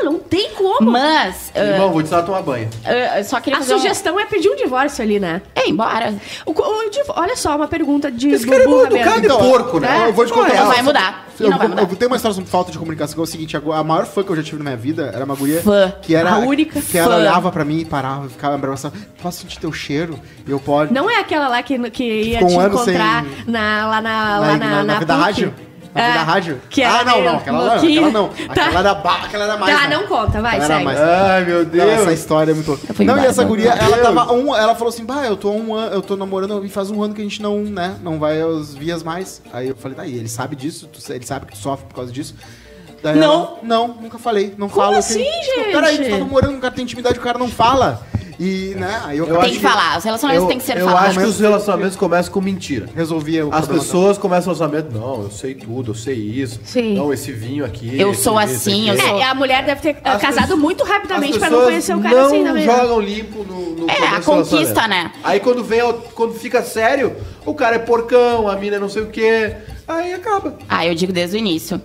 [0.03, 0.91] Não, não tem como.
[0.91, 1.51] Mas.
[1.55, 2.69] ah, Irmão, vou te ensinar a tomar banho.
[2.85, 5.41] ah, só queria A fazer um- sugestão é pedir um divórcio ali, né?
[5.55, 6.13] É, embora.
[6.45, 9.79] O, o div- olha só, uma pergunta de Esse cara é mal educado e porco,
[9.79, 10.03] né?
[10.05, 10.07] É.
[10.09, 10.59] Eu vou te contar é?
[10.59, 11.25] Não vai mudar.
[11.39, 11.81] Eu, não vai mudar.
[11.81, 14.05] eu tenho uma história sobre falta de comunicação que é o seguinte, agora, a maior
[14.05, 15.93] fã que eu já tive na minha vida era uma guria Fã.
[16.01, 17.19] que era A única que ela fã.
[17.21, 20.17] olhava pra mim e parava, ficava abraçando, posso sentir teu cheiro?
[20.47, 20.93] E eu pode.
[20.93, 24.01] Não é aquela lá que, que ia ficou te um encontrar sem- na, lá na,
[24.01, 25.11] na, lá na, na, na PUC.
[25.11, 25.53] rádio?
[25.95, 26.61] É, vida rádio?
[26.69, 28.27] Que ah, não, não, aquela não, aquela não.
[28.27, 28.43] Tá.
[28.65, 29.75] Aquela era, ba- aquela era mais.
[29.79, 29.95] Tá, né?
[29.95, 30.83] não conta, vai, Aquela segue.
[30.83, 30.99] mais.
[30.99, 31.89] Ai, meu Não, Deus.
[31.89, 32.69] essa história é muito.
[32.71, 33.93] Não, e embora, essa meu guria, Deus.
[33.93, 36.69] ela tava um, ela falou assim: "Bah, eu tô um ano, eu tô namorando e
[36.69, 39.41] faz um ano que a gente não, né, não vai às vias mais".
[39.53, 40.89] Aí eu falei: "Tá, e ele sabe disso?
[41.09, 42.35] Ele sabe que tu sofre por causa disso?"
[43.01, 43.23] Daí Não.
[43.33, 44.97] ela, não, nunca falei, não Como falo.
[44.97, 45.71] assim, Tipo, gente?
[45.73, 48.01] Peraí, tu tá namorando, o cara tem intimidade, o cara não fala.
[48.39, 49.97] E, né, aí eu, Eu Tem que falar.
[49.97, 51.09] Os relacionamentos Eu, têm que ser eu falados.
[51.09, 52.87] acho que os relacionamentos começam com mentira.
[52.95, 56.59] resolvi o As pessoas começam o relacionamento, não, eu sei tudo, eu sei isso.
[56.63, 56.95] Sim.
[56.95, 57.99] Não, esse vinho aqui.
[57.99, 58.99] Eu sou esse assim, aqui.
[59.01, 61.95] eu sou- É, a mulher deve ter As casado pessoas- muito rapidamente pra não conhecer
[61.95, 62.65] o cara não assim também.
[62.65, 65.11] jogam limpo no, no É, a conquista, né?
[65.23, 65.81] Aí quando vem,
[66.13, 67.15] quando fica sério,
[67.45, 69.55] o cara é porcão, a mina é não sei o quê.
[69.87, 70.57] Aí acaba.
[70.67, 71.81] Ah, eu digo desde o início.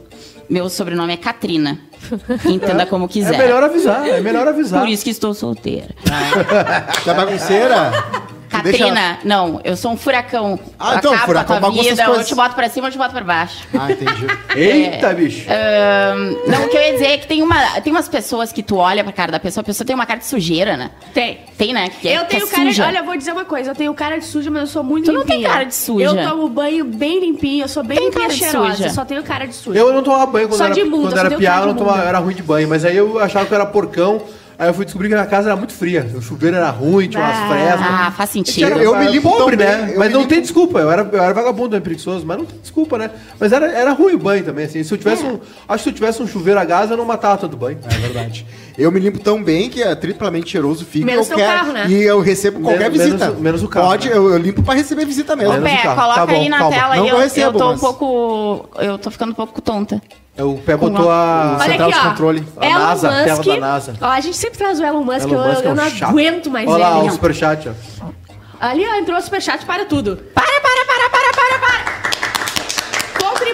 [0.49, 1.79] Meu sobrenome é Katrina.
[2.45, 3.35] Entenda como quiser.
[3.35, 4.81] É melhor avisar, é melhor avisar.
[4.81, 5.95] Por isso que estou solteira.
[7.07, 7.93] É bagunceira?
[8.61, 10.59] Tu deixa- Katrina, não, eu sou um furacão.
[10.79, 12.29] Ah, então, furacão com a tua bagunça as vida, eu coisas.
[12.29, 13.67] te boto pra cima, eu te boto pra baixo.
[13.79, 14.27] Ah, entendi.
[14.57, 15.47] Eita, bicho.
[15.51, 18.63] Ahn, não, o que eu ia dizer é que tem, uma, tem umas pessoas que
[18.63, 20.91] tu olha pra cara da pessoa, a pessoa tem uma cara de sujeira, né?
[21.15, 21.39] Tem.
[21.57, 21.89] Tem, né?
[22.01, 22.63] Que é- Eu que é tenho cara.
[22.65, 22.87] suja.
[22.87, 23.71] Olha, eu vou dizer uma coisa.
[23.71, 25.39] Eu tenho cara de suja, mas eu sou muito Tu não limpinha.
[25.41, 26.05] tem cara de suja.
[26.07, 28.77] Eu tomo banho bem limpinho, eu sou bem Tem limpinha cara de cheirosa.
[28.77, 28.91] suja.
[28.91, 29.79] Só tenho cara de suja.
[29.79, 31.79] Eu não tomava banho quando Só era, de muda, quando era cara eu não de
[31.79, 32.69] tomava, eu era ruim de banho.
[32.69, 34.23] Mas aí eu achava que eu era porcão.
[34.61, 36.07] Aí eu fui descobrir que a casa era muito fria.
[36.15, 37.49] O chuveiro era ruim, tinha umas Ah.
[37.49, 37.81] frestas.
[37.81, 38.67] Ah, faz sentido.
[38.67, 39.95] Era- Eu me era limpo pobre, né?
[39.97, 40.79] Mas não tem desculpa.
[40.81, 43.11] Eu era, eu era vagabundo, é preguiçoso, mas não tem desculpa, né?
[43.39, 44.83] Mas era, era ruim o banho também, assim.
[44.85, 45.41] Se eu tivesse um.
[45.67, 47.79] Acho que se eu tivesse um chuveiro a gás, eu não matava todo banho.
[47.91, 48.47] É verdade.
[48.77, 51.07] Eu me limpo tão bem que é triplamente cheiroso fica.
[51.07, 51.87] Menos eu teu carro, né?
[51.89, 53.25] E eu recebo qualquer Menos- visita.
[53.27, 54.17] menos- menos o carro, Pode, né?
[54.17, 55.55] eu, eu limpo pra receber visita mesmo.
[55.55, 56.01] Ô, Menos Pé, o carro.
[56.03, 56.77] coloca Tá bom, aí na calma.
[56.77, 58.69] tela Não que eu Eu, recebo, eu tô um mas- pouco.
[58.79, 60.03] Eu tô ficando um pouco tonta.
[60.37, 62.49] É, O pé botou a Olha central aqui, de controle.
[62.57, 63.49] A Elon NASA, a tela Musk.
[63.49, 63.95] da NASA.
[64.01, 65.91] Ó, a gente sempre traz o Elon Musk, Elon eu, Musk é eu um não
[65.91, 66.09] chato.
[66.11, 67.09] aguento mais Olha lá, ele.
[67.09, 67.73] o superchat, ó.
[68.61, 70.17] Ali, ó, entrou o superchat para tudo.
[70.35, 71.31] Para, para, para, para!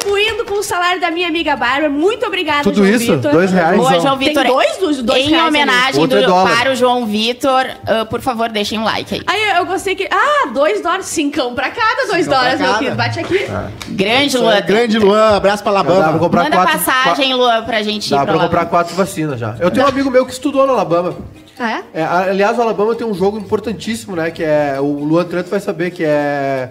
[0.07, 1.90] Contribuindo com o salário da minha amiga Bárbara.
[1.90, 3.16] Muito obrigada, Tudo João isso?
[3.16, 3.32] Vitor.
[3.32, 3.76] Dois reais?
[3.76, 4.46] Boa, João Tem Vitor.
[4.46, 6.57] dois dos dois Em reais homenagem é do- dólar.
[6.57, 9.22] para o João Vitor, ah, por favor, deixem um like aí.
[9.26, 10.09] Aí eu, eu gostei que.
[10.11, 11.07] Ah, dois dólares.
[11.07, 12.78] Cincão pra cada, dois Cincão dólares, meu cada.
[12.78, 12.96] querido.
[12.96, 13.46] Bate aqui.
[13.88, 14.54] Grande, Isso Luan.
[14.54, 16.18] é grande Luan, abraço pra Dá pra Alabama.
[16.18, 16.78] comprar Manda quatro.
[16.78, 19.57] passagem, Luan, pra gente Dá ir pra pra comprar quatro vacinas já.
[19.59, 21.14] Eu tenho um amigo meu que estudou no Alabama.
[21.59, 22.00] Ah, é?
[22.00, 24.30] É, a- aliás, o Alabama tem um jogo importantíssimo, né?
[24.30, 24.76] Que é.
[24.78, 26.70] O Luan Tranto vai saber que é.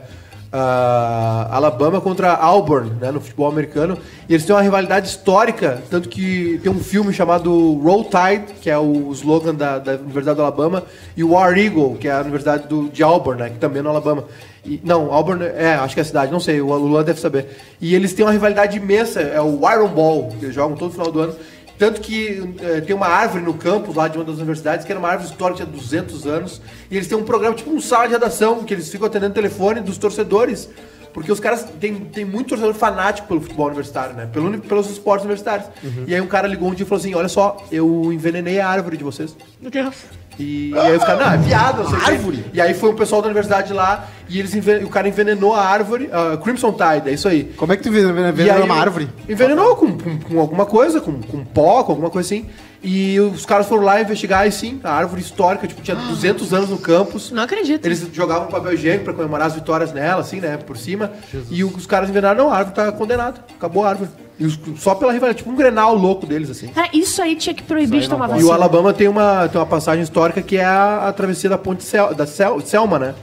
[0.58, 3.98] Ah, Alabama contra Auburn, né, no futebol americano.
[4.30, 8.70] E eles têm uma rivalidade histórica, tanto que tem um filme chamado Roll Tide, que
[8.70, 10.84] é o slogan da, da Universidade do Alabama,
[11.18, 13.90] e War Eagle, que é a Universidade do, de Auburn, né, que também é no
[13.90, 14.24] Alabama.
[14.66, 17.58] E- não, Auburn, é, acho que é a cidade, não sei, o Lula deve saber.
[17.82, 21.12] E eles têm uma rivalidade imensa, é o Iron Ball, que eles jogam todo final
[21.12, 21.36] do ano.
[21.78, 25.00] Tanto que eh, tem uma árvore no campus lá de uma das universidades, que era
[25.00, 26.62] uma árvore histórica, tinha 200 anos.
[26.90, 29.36] E eles têm um programa, tipo um sala de redação, que eles ficam atendendo o
[29.36, 30.70] telefone dos torcedores.
[31.14, 34.28] Porque os caras tem, tem muito torcedor fanático pelo futebol universitário, né?
[34.32, 35.70] Pelo, pelos esportes universitários.
[36.06, 38.68] E aí um cara ligou um dia e falou assim: Olha só, eu envenenei a
[38.68, 39.34] árvore de vocês.
[39.62, 39.96] Meu Deus.
[40.38, 42.16] E, e aí os caras, não, é piada, não sei.
[42.16, 42.46] Árvore?
[42.54, 44.54] E aí foi o pessoal da universidade lá e eles
[44.84, 47.46] o cara envenenou a árvore, a Crimson Tide, é isso aí.
[47.58, 49.10] Como é que tu E aí, uma árvore?
[49.30, 52.46] Envenenou com, com, com alguma coisa, com, com pó, com alguma coisa assim.
[52.88, 56.70] E os caras foram lá investigar e sim, a árvore histórica, tipo, tinha 200 anos
[56.70, 57.32] no campus.
[57.32, 57.84] Não acredito.
[57.84, 61.12] Eles jogavam papel higiênico pra comemorar as vitórias nela, assim, né, por cima.
[61.50, 63.44] E os caras envenenaram, não, a árvore tá condenada.
[63.58, 64.12] Acabou a árvore.
[64.40, 66.68] E os- só pela rivalidade, tipo um grenal louco deles, assim.
[66.68, 68.50] Cara, isso aí tinha que proibir de tomar E vacina.
[68.50, 71.84] o Alabama tem uma, tem uma passagem histórica que é a, a travessia da ponte
[71.84, 73.16] Sel, da Sel- Selma, né?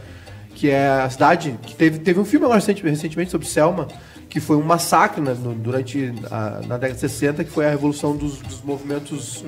[0.63, 3.89] Que é a cidade que teve, teve um filme recentemente sobre Selma,
[4.31, 7.71] que foi um massacre né, no- durante a, na década de 60, que foi a
[7.71, 9.45] revolução dos, dos movimentos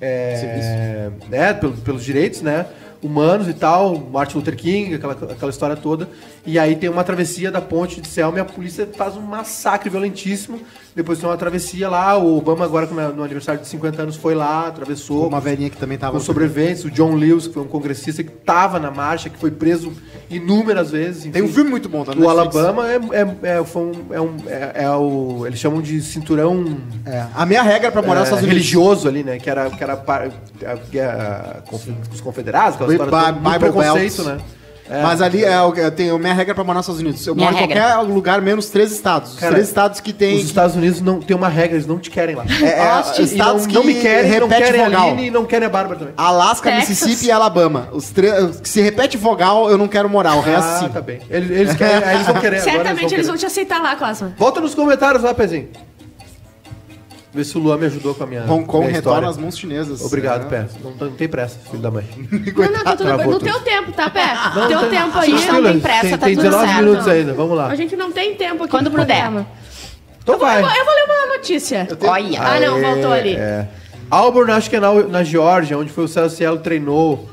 [0.00, 2.66] é, né, pelo- pelos direitos, né?
[3.00, 6.08] Humanos e tal, Martin Luther King, aquela, aquela história toda.
[6.44, 9.88] E aí tem uma travessia da ponte de Selma e a polícia faz um massacre
[9.88, 10.60] violentíssimo.
[10.96, 14.34] Depois tem uma travessia lá, o Obama agora no no aniversário de 50 anos foi
[14.34, 16.14] lá, atravessou Uma velhinha que também tava...
[16.18, 19.52] com sobreviventes, o John Lewis, que foi um congressista que estava na marcha, que foi
[19.52, 19.92] preso
[20.30, 21.30] inúmeras vezes.
[21.32, 21.54] Tem um enfim.
[21.54, 22.28] filme muito bom, tá no O.
[22.28, 25.44] Alabama é, é, é, foi um- é, um- é- é o.
[25.46, 28.62] Eles chamam de cinturão É, a minha regra pra morar nos é, Estados Unidos...
[28.70, 29.38] religioso ali, né?
[29.38, 29.96] Que era, que era a-
[31.58, 34.26] a- conf- os confederados, aquela Bi- história Bi- Bible preconceito, Belts.
[34.26, 34.38] né?
[34.88, 35.02] É.
[35.02, 37.26] Mas ali é, eu tenho minha regra pra morar nos Estados Unidos.
[37.26, 39.32] Eu Minha moro em qualquer lugar menos três estados.
[39.34, 40.36] Os Cara, três estados que tem.
[40.36, 42.44] Os Estados Unidos não tem uma regra, eles não te querem lá.
[42.62, 45.08] É, é, E estados não, que não me querem, não repete querem a vogal.
[45.08, 46.14] Aline e não querem a Bárbara também.
[46.16, 46.88] Alasca, Texas.
[46.88, 47.88] Mississippi e Alabama.
[47.92, 48.60] Os três.
[48.62, 50.36] Se repete vogal, eu não quero morar.
[50.36, 50.88] O resto Ah, sim.
[50.88, 51.20] tá bem.
[51.28, 52.72] Eles, eles, querem, eles vão querer agora.
[52.72, 53.38] Certamente eles vão querer.
[53.38, 54.34] te aceitar lá, Cosma.
[54.38, 55.68] Volta nos comentários lá, Pezinho.
[57.36, 58.42] Vê se o Luan me ajudou com a minha.
[58.50, 60.00] Hong Kong minha retorna às mãos chinesas.
[60.02, 60.48] Obrigado, É.
[60.48, 60.66] Pé.
[60.82, 62.04] Não, não tem pressa, filho da mãe.
[62.16, 63.26] Não, não, tá tudo bem.
[63.26, 64.26] No teu tempo, tá, Pé?
[64.54, 65.30] Não, No teu tem- tempo a aí.
[65.36, 66.82] gente não tem pressa, tem, tá tem tudo 19 certo.
[66.84, 67.66] minutos ainda, vamos lá.
[67.68, 68.70] A gente não tem tempo aqui.
[68.70, 69.30] Quando puder.
[70.22, 70.60] Então vai.
[70.62, 71.86] Eu vou, eu vou ler uma notícia.
[72.08, 72.40] Olha.
[72.42, 73.36] Ah, não, voltou ali.
[73.36, 73.68] É.
[74.10, 77.28] Auburn, acho que é na, na Geórgia, onde foi o César Cielo treinou.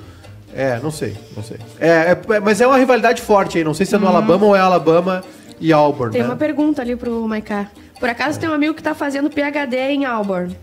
[0.56, 1.58] É, não sei, não sei.
[1.80, 4.56] É, é- mas é uma rivalidade forte aí, não sei se é no Alabama ou
[4.56, 5.24] é Alabama
[5.60, 6.28] e Auburn, Tem né?
[6.28, 7.68] uma pergunta ali pro Maiká.
[8.04, 10.54] Por acaso tem um amigo que tá fazendo PHD em Auburn.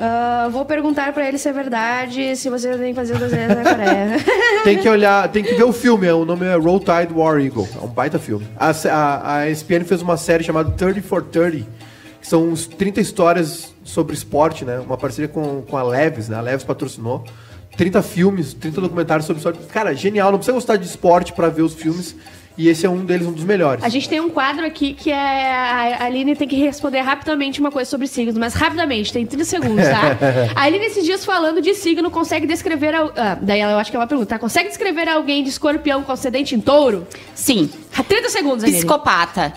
[0.00, 3.62] Ah, vou perguntar pra ele se é verdade, se você que fazer duas vezes na
[3.62, 4.16] Coreia.
[4.64, 7.38] Tem que olhar, tem que ver o filme, é, o nome é Roll Tide War
[7.40, 8.46] Eagle, é um baita filme.
[8.56, 11.66] A, a, a ESPN fez uma série chamada 30 for 30,
[12.22, 14.78] que são uns 30 histórias sobre esporte, né?
[14.78, 16.38] Uma parceria com, com a Leves, né?
[16.38, 17.22] A Leves patrocinou.
[17.76, 19.58] 30 filmes, 30 documentários sobre esporte.
[19.70, 22.16] Cara, genial, não precisa gostar de esporte pra ver os filmes.
[22.58, 23.84] E esse é um deles, um dos melhores.
[23.84, 25.52] A gente tem um quadro aqui que é.
[25.54, 29.84] A Aline tem que responder rapidamente uma coisa sobre signos, mas rapidamente, tem 30 segundos,
[29.84, 30.18] tá?
[30.56, 32.94] A Aline, esses dias falando de signo, consegue descrever.
[32.94, 34.30] al- Ah, daí ela, eu acho que é uma pergunta.
[34.30, 34.38] tá?
[34.40, 37.06] Consegue descrever alguém de escorpião com ascendente em touro?
[37.34, 37.70] Sim.
[38.06, 38.78] 30 segundos, Aline.
[38.78, 39.52] Psicopata.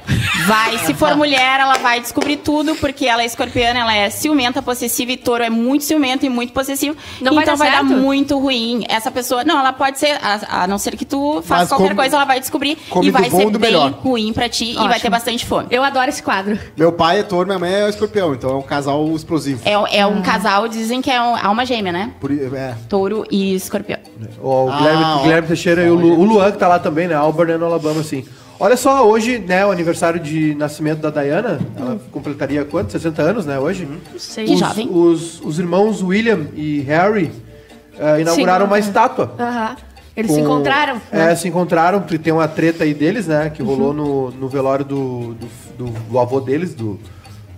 [0.48, 4.62] Vai, se for mulher, ela vai descobrir tudo, porque ela é escorpiana, ela é ciumenta,
[4.62, 6.96] possessiva, e touro é muito ciumento e muito possessivo.
[7.22, 8.84] Não vai então dar vai dar muito ruim.
[8.90, 9.44] Essa pessoa.
[9.44, 12.16] Não, ela pode ser, a, a não ser que tu faça Mas qualquer come- coisa,
[12.16, 13.92] ela vai descobrir e vai ser bem melhor.
[13.92, 15.02] ruim pra ti e vai Ótimo.
[15.02, 15.68] ter bastante fome.
[15.70, 16.58] Eu adoro esse quadro.
[16.76, 19.62] Meu pai é touro, minha mãe é escorpião, então é um casal explosivo.
[19.66, 22.12] É, é um casal, dizem que é um, alma gêmea, né?
[22.20, 22.76] Por, é.
[22.90, 24.00] Touro e escorpião.
[24.42, 25.18] O Ah, Guilherme, ó.
[25.22, 27.16] Guilherme Teixeira e o, Lu- o Luan, que tá lá também, né?
[27.16, 28.26] Auburn é no Alabama, assim.
[28.64, 32.91] Olha só, hoje, né, o aniversário de nascimento da Diana, ela completaria quanto?
[32.91, 33.88] 60 anos, né, hoje?
[33.88, 34.45] Não sei.
[34.53, 34.88] Os, jovem.
[34.88, 37.32] os, os irmãos William e Harry
[37.97, 38.72] eh, inauguraram Sim.
[38.72, 39.34] uma estátua.
[39.39, 39.76] Aham.
[40.16, 41.01] Eles se com- encontraram?
[41.12, 41.36] É, né?
[41.36, 43.49] se encontraram, porque tem uma treta aí deles, né?
[43.49, 43.93] Que rolou Uhum.
[43.95, 45.47] no, no velório do, do,
[45.80, 46.99] do- do avô deles, do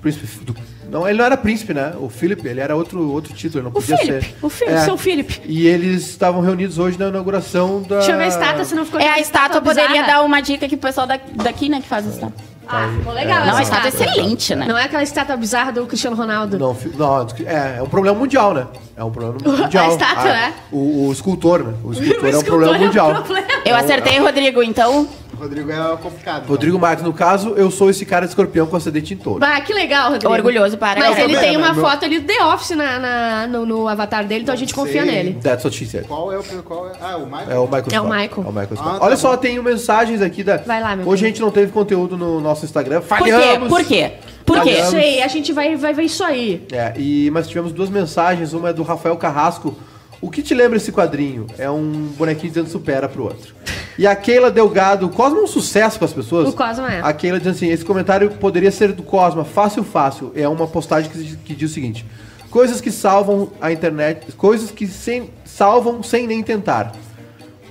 [0.01, 0.45] príncipe.
[0.45, 0.55] do-
[0.89, 1.93] não, ele não era príncipe, né?
[1.99, 4.35] O Philip, ele era outro, outro título, ele não O podia Philip, ser.
[4.41, 4.79] o Philip, É.
[4.85, 5.41] seu Philip.
[5.45, 7.97] E eles estavam reunidos hoje na inauguração da.
[7.97, 10.67] Deixa eu ver a estátua, se não ficou É, a estátua poderia dar uma dica
[10.67, 12.53] que o pessoal da- daqui, né, que faz a estátua.
[12.65, 14.65] Ah, ficou legal Não, a estátua é excelente, né?
[14.65, 16.57] Não é aquela estátua bizarra do Cristiano Ronaldo.
[16.57, 18.67] Não, não, é, é um problema mundial, né?
[18.95, 19.91] É um problema mundial.
[19.91, 20.53] estátua, Ah, né?
[20.71, 21.73] O, o escultor, né?
[21.83, 23.23] O escultor é um escultor problema é um mundial.
[23.23, 23.47] problema.
[23.65, 25.05] Eu acertei, Rodrigo, então
[25.37, 26.47] Rodrigo é complicado.
[26.47, 29.43] Rodrigo Marques, no caso, eu sou esse cara de escorpião com acidente em touro.
[29.43, 30.33] Ah, que legal, Rodrigo.
[30.33, 33.65] Orgulhoso para Mas ele tem uma Meu- foto ali do The Office na, na- no,
[33.65, 35.11] no avatar dele, então a gente confia sei.
[35.11, 35.33] nele.
[35.41, 36.05] That's what she said.
[36.07, 36.43] Qual é o.
[36.63, 36.91] Qual é?
[37.01, 37.51] Ah, o Michael?
[37.51, 38.03] É o Michael É o Scott.
[38.21, 38.31] Michael.
[38.37, 38.89] É o Michael Scott.
[38.95, 39.37] Ah, tá Olha só, bom.
[39.37, 40.57] tem mensagens aqui da.
[40.57, 43.01] Vai lá, meu Hoje a gente não teve conteúdo no nosso Instagram.
[43.01, 43.31] Por quê?
[43.31, 43.69] Falhamos.
[43.69, 44.11] Por quê?
[44.45, 44.83] Por Não quê?
[44.83, 46.65] sei, a gente vai, vai ver isso aí.
[46.71, 48.53] É, e, mas tivemos duas mensagens.
[48.53, 49.75] Uma é do Rafael Carrasco.
[50.23, 51.45] O que te lembra esse quadrinho?
[51.57, 53.53] É um bonequinho dizendo supera pro outro.
[53.99, 56.47] E a Keila Delgado, o Cosmo é um sucesso com as pessoas.
[56.47, 57.01] O Cosmo é.
[57.01, 60.31] A Keila diz assim: esse comentário poderia ser do Cosma, fácil, fácil.
[60.33, 62.05] É uma postagem que, que diz o seguinte:
[62.49, 66.93] coisas que salvam a internet, coisas que sem, salvam sem nem tentar.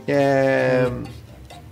[0.06, 0.90] É,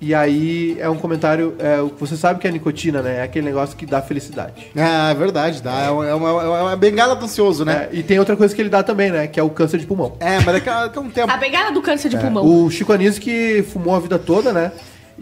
[0.00, 1.54] E aí é um comentário.
[1.58, 3.18] É, você sabe que é nicotina, né?
[3.18, 4.68] É aquele negócio que dá felicidade.
[4.74, 5.82] É, é verdade, dá.
[5.82, 7.88] É uma, é uma, é uma bengala do ansioso, né?
[7.92, 9.26] É, e tem outra coisa que ele dá também, né?
[9.26, 10.16] Que é o câncer de pulmão.
[10.18, 11.30] É, mas daqui a, daqui a um tempo.
[11.30, 12.44] A pegada do câncer de pulmão.
[12.44, 14.72] O Chico Anísio que fumou a vida toda, né?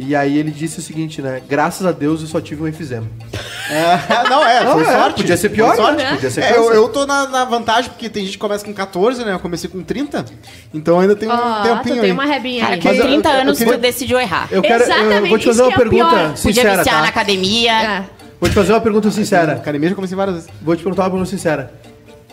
[0.00, 1.42] E aí ele disse o seguinte, né?
[1.48, 3.06] Graças a Deus eu só tive um enfisema.
[3.70, 5.16] É, não, é, foi Não, é, sorte.
[5.20, 6.02] podia ser pior, Foi sorte.
[6.02, 6.14] né?
[6.14, 8.72] Podia ser É, eu, eu tô na, na vantagem, porque tem gente que começa com
[8.72, 9.34] 14, né?
[9.34, 10.24] Eu comecei com 30.
[10.72, 12.12] Então ainda tem um Ó, tempinho tu tem aí.
[12.12, 12.80] uma rebinha Cara, aí.
[12.80, 14.48] com Mas eu- 30 eu- eu anos queria- tu decidiu errar.
[14.50, 14.84] Eu quero.
[14.84, 16.18] Eu Exatamente, vou te fazer uma é pergunta pior.
[16.28, 17.02] Podia sincera, viciar tá?
[17.02, 17.72] na academia.
[17.82, 18.04] É.
[18.40, 19.52] Vou te fazer uma pergunta sincera.
[19.52, 20.50] academia já comecei várias vezes.
[20.62, 21.70] Vou te perguntar uma pergunta sincera.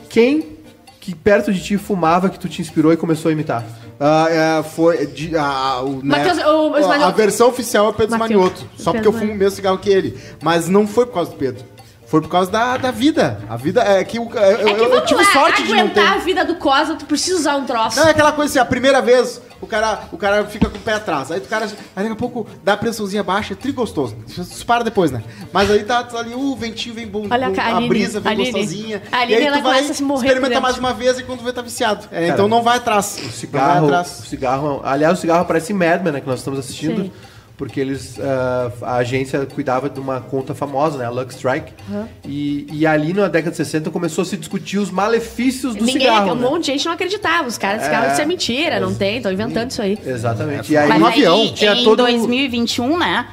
[0.08, 0.56] Quem
[1.02, 3.62] que perto de ti fumava que tu te inspirou e começou a imitar?
[4.00, 5.06] É, foi.
[5.08, 8.18] De, o, né, Matheus, o- os a- versão oficial é Pedro.
[8.20, 8.62] Manioto.
[8.78, 10.20] Só porque Pedro eu fumo o mesmo cigarro que ele.
[10.44, 11.64] Mas não foi por causa do Pedro.
[12.08, 13.40] Foi por causa da, da vida.
[13.50, 15.90] A vida é que o- eu, É que eu- eu tive lá, sorte de não
[15.90, 16.02] ter.
[16.06, 18.00] a vida do Cosa, tu precisa usar um troço.
[18.00, 20.82] Não, é aquela coisa assim, a primeira vez o cara, o cara fica com o
[20.82, 21.32] pé atrás.
[21.32, 24.16] Aí o cara, aí daqui a pouco dá a pressãozinha baixa, é tri gostoso.
[24.28, 25.24] Isso para depois, né?
[25.52, 28.20] Mas aí tá, tá ali, o ventinho vem bom, Olha a bom, a Aline, brisa
[28.20, 28.52] vem Aline.
[28.52, 29.02] gostosinha.
[29.12, 31.20] A Aline, e aí ela tu vai, começa a se morrer experimenta mais uma vez
[31.20, 32.06] e quando vê tá viciado.
[32.12, 33.20] É, Cara, então não vai atrás.
[33.26, 34.08] O cigarro, vai o atrás.
[34.08, 37.12] cigarro, aliás, o cigarro parece Mad Men, né, que nós estamos assistindo, Sim.
[37.58, 41.72] Porque eles, ah, a agência cuidava de uma conta famosa, né, a Lux Strike,
[42.24, 46.02] e, e ali na década de 60 começou a se discutir os malefícios do Ninguém,
[46.04, 46.32] cigarro.
[46.32, 46.42] um né?
[46.42, 47.48] monte de gente não acreditava.
[47.48, 48.12] Os caras ficavam, É.
[48.14, 49.98] isso é mentira, não tem, estão inventando isso aí.
[50.06, 50.72] Exatamente.
[50.74, 53.28] E aí, Mas no aí, avião, tinha em todo- 2021, né?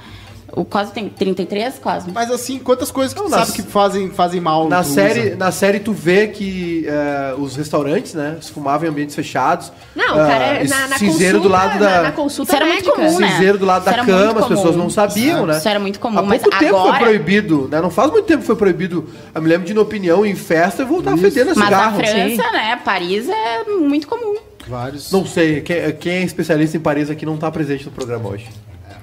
[0.55, 2.13] O Cosmo tem 33, Cosmo?
[2.15, 5.29] Mas assim, quantas coisas que Não, tu nas- sabe que fazem, fazem mal Na série,
[5.29, 5.37] usa?
[5.37, 9.73] na série tu vê que eh, os restaurantes, né, se fumavam em ambientes fechados.
[9.97, 12.53] Não, o Ah, cara, esse na, na cinzeiro consulta, do lado da na, na consulta
[12.53, 13.07] Isso era muito médica.
[13.07, 13.29] comum, né?
[13.33, 14.57] cinzeiro do lado Isso da era muito cama, as comum.
[14.57, 15.57] pessoas não sabiam, né?
[15.57, 17.81] Isso era muito comum, Há mas pouco tempo foi agora- proibido, né?
[17.81, 19.09] Não faz muito tempo que foi proibido.
[19.35, 21.99] Eu me lembro de ir na opinião em festa e voltar fedendo Mas cigarro.
[21.99, 22.37] a França, sim.
[22.37, 22.79] né?
[22.85, 24.37] Paris é muito comum.
[24.69, 25.11] Vários.
[25.11, 28.47] Não sei, quem, quem é especialista em Paris aqui não tá presente no programa hoje.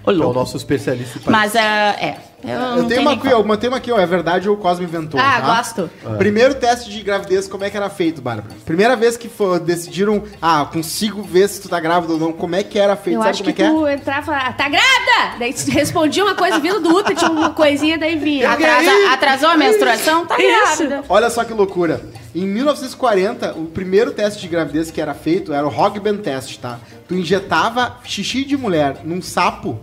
[0.06, 1.54] Ô, É o nosso especialista em Paris.
[1.54, 2.29] Mas, ah, é.
[2.42, 4.58] Eu, Eu tenho tenho uma aqui, ó, uma tema aqui, ó, é verdade ou o
[4.58, 5.56] Cosmo inventou, Ah, tá?
[5.58, 5.90] gosto.
[6.18, 8.56] Primeiro teste de gravidez, como é que era feito, Bárbara?
[8.66, 12.56] Primeira vez que for, decidiram, ah, consigo ver se tu tá grávida ou não, como
[12.56, 13.18] é que era feito?
[13.18, 15.38] Eu Sabe acho como que é que tu entrava, ah, tá grávida!
[15.38, 18.50] Daí tu respondia uma coisa vindo do útero, tinha uma coisinha, daí vinha.
[18.50, 20.26] Atrasa- atrasou a menstruação?
[20.26, 20.78] Tá Isso.
[20.78, 20.96] grávida.
[20.96, 21.04] é?
[21.10, 22.02] Olha só que loucura.
[22.34, 26.80] Em 1940, o primeiro teste de gravidez que era feito era o Hogben Test, tá?
[27.08, 29.80] Tu injetava xixi de mulher num sapo.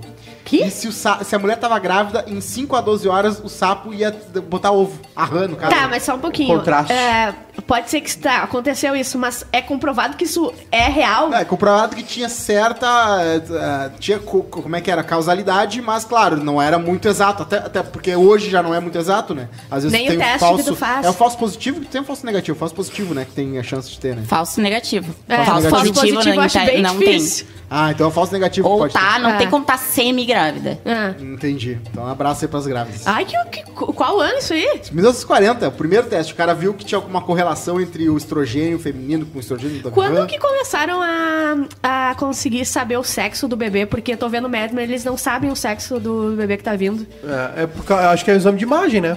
[0.46, 0.62] Que?
[0.64, 4.16] E se, se a mulher tava grávida, em 5 a 12 horas o sapo ia
[4.48, 4.98] botar ovo.
[5.14, 5.74] Arrano, cara.
[5.74, 6.56] Tá, mas só um pouquinho.
[6.56, 6.92] Contraste.
[6.92, 7.34] É,
[7.66, 11.34] pode ser que tá, aconteceu isso, mas é comprovado que isso é real.
[11.34, 12.86] É, comprovado que tinha certa.
[13.22, 14.18] eh, tinha.
[14.20, 15.02] co- co- Como é que era?
[15.02, 17.42] Causalidade, mas claro, não era muito exato.
[17.42, 19.48] Até, até porque hoje já não é muito exato, né?
[19.68, 20.64] Às vezes Nem tu o tem teste falso.
[20.64, 21.04] que tu faz.
[21.04, 22.54] É o falso positivo que tem o falso negativo.
[22.56, 23.24] O falso positivo, né?
[23.24, 24.22] Que tem a chance de ter, né?
[24.26, 25.12] Falso negativo.
[25.28, 25.72] É, falso negativo.
[25.94, 27.46] positivo, positivo não, acho tem- bem não difícil.
[27.68, 28.76] Ah, então é o falso negativo tem.
[28.76, 29.36] que Ou pode tá, não Ah.
[29.38, 29.76] tem como tá
[30.36, 30.78] semi-grávida.
[30.84, 31.14] Ah.
[31.20, 31.78] Entendi.
[31.90, 33.06] Então um abraço aí pras grávidas.
[33.06, 34.80] Ai, que, que- qual ano isso aí?
[34.92, 39.26] 1940, o primeiro teste, o cara viu que tinha alguma correlação entre o estrogênio feminino
[39.26, 41.54] com o estrogênio da Quando que começaram a,
[42.10, 43.86] a conseguir saber o sexo do bebê?
[43.86, 46.76] Porque eu tô vendo Mad Men, eles não sabem o sexo do bebê que tá
[46.76, 47.06] vindo.
[47.56, 49.16] É, é porque eu acho que é o exame de imagem, né?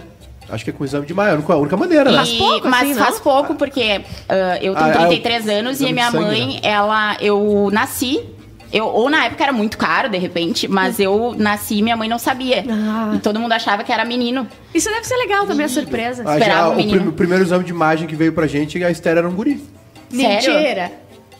[0.51, 2.23] Acho que é com o exame de imagem, é a única, maneira, né?
[2.25, 3.05] E- pouco, mas assim, não?
[3.05, 6.47] faz pouco, porque ah, eu tenho Ah, ah, 33 anos e a minha sangue, mãe,
[6.55, 6.59] né?
[6.63, 7.17] ela.
[7.21, 8.25] Eu nasci.
[8.71, 12.07] Eu, ou na época era muito caro, de repente, mas eu nasci e minha mãe
[12.07, 12.63] não sabia.
[12.69, 13.13] Ah.
[13.15, 14.47] E todo mundo achava que era menino.
[14.73, 16.23] Isso deve ser legal também, a surpresa.
[16.25, 16.99] Ah, esperava já, o o, menino.
[16.99, 19.63] prim- o primeiro exame de imagem que veio pra gente, a Esther era um guri.
[20.11, 20.53] Sério?
[20.53, 20.91] Mentira.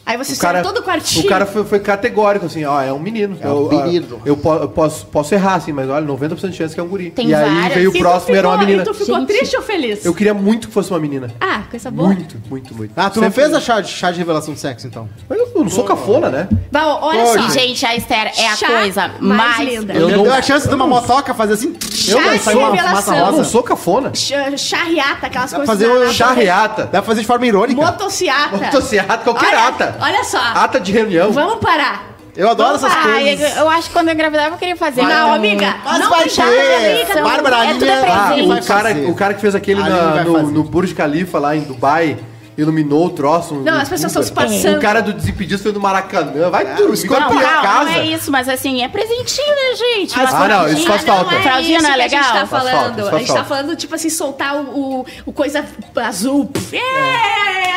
[0.10, 1.24] Aí você cara, sai todo o quartinho.
[1.26, 3.38] o cara foi, foi categórico, assim, ó, é um menino.
[3.40, 4.22] É um eu, ah, menino.
[4.26, 7.12] Eu, eu posso, posso errar, assim, mas olha, 90% de chance que é um guri.
[7.12, 7.74] Tem e aí várias.
[7.76, 8.82] veio o E tu próximo e era uma ficou- menina.
[8.82, 9.28] E tu ficou Gente.
[9.28, 10.04] triste ou feliz?
[10.04, 11.30] Eu queria muito que fosse uma menina.
[11.40, 12.08] Ah, coisa boa.
[12.10, 12.92] Muito, muito, muito.
[12.98, 15.08] Ah, tu não fez a chá de, chá de revelação de sexo, então?
[15.30, 16.48] Mas Eu, eu não sou cafona, né?
[16.72, 17.50] Bah, olha Pô, só.
[17.50, 19.94] Gente, a Esther é a Chá coisa mais mais, linda.
[19.94, 21.76] Eu Eu não- deu a chance de uma motoca fazer assim.
[22.08, 23.16] Eu Chá não, de uma revelação.
[23.18, 24.12] Eu não sou cafona.
[24.16, 25.68] Ch- Charriata, aquelas coisas.
[25.68, 26.84] fazer um Charreata.
[26.86, 27.80] Dá pra fazer de forma irônica.
[27.80, 28.58] Motociata.
[28.58, 29.99] Motociata, qualquer ata.
[30.02, 30.40] Olha só.
[30.40, 31.32] Ata de reunião.
[31.32, 32.08] Vamos parar.
[32.36, 33.58] Eu adoro essas Ah, eu, coisas.
[33.58, 35.02] eu acho que quando eu engravidava eu queria fazer.
[35.02, 35.76] Não, um- amiga.
[35.84, 37.16] Mas não vai ter.
[37.16, 37.24] não.
[37.24, 38.46] Bárbara, é é Ah, presente.
[38.46, 39.06] o vai cara, fazer.
[39.10, 42.18] o cara que fez aquele na- no, no Burj Khalifa lá em Dubai,
[42.60, 43.56] iluminou o troço.
[43.56, 44.78] Não, as pessoas estão se passando.
[44.78, 46.50] O cara do Desimpedidos foi no Maracanã.
[46.50, 47.40] Vai dormir, vai escorpião.
[47.40, 47.84] pra Não, casa.
[47.86, 50.20] não é isso, mas assim, é presentinho, né, gente?
[50.20, 51.32] Uma Ah, não, isso faz falta.
[51.32, 52.34] Não é Fraldinha isso não é que a gente legal?
[52.34, 52.96] tá Faz falando.
[53.02, 53.50] falta, a gente tá falta.
[53.50, 54.62] falando, tipo assim, soltar o,
[55.00, 55.64] o, o coisa
[55.96, 56.46] azul.
[56.48, 56.82] Pff, É,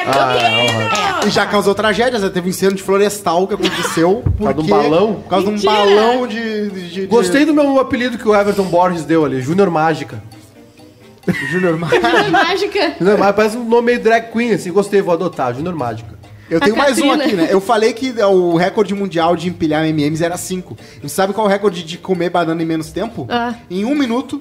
[0.04, 1.28] Ah, é, campeão!
[1.28, 2.28] E já causou tragédias, né?
[2.28, 5.14] Teve um incêndio de florestal que aconteceu por causa de um balão?
[5.14, 6.70] Por causa de um balão de...
[6.70, 10.22] de, de Gostei do meu apelido que o Everton Borges deu ali, Júnior Mágica.
[11.78, 12.94] Mar- Mágica.
[12.98, 16.20] Júnior Mágica parece um nome meio drag queen, assim, gostei, vou adotar, Júnior Mágica.
[16.50, 17.48] Eu tenho mais um aqui, né?
[17.50, 20.76] Eu falei que o recorde mundial de empilhar MMs era 5.
[21.02, 23.26] E sabe qual é o recorde de comer banana em menos tempo?
[23.30, 23.54] Ah.
[23.70, 24.38] Em um minuto,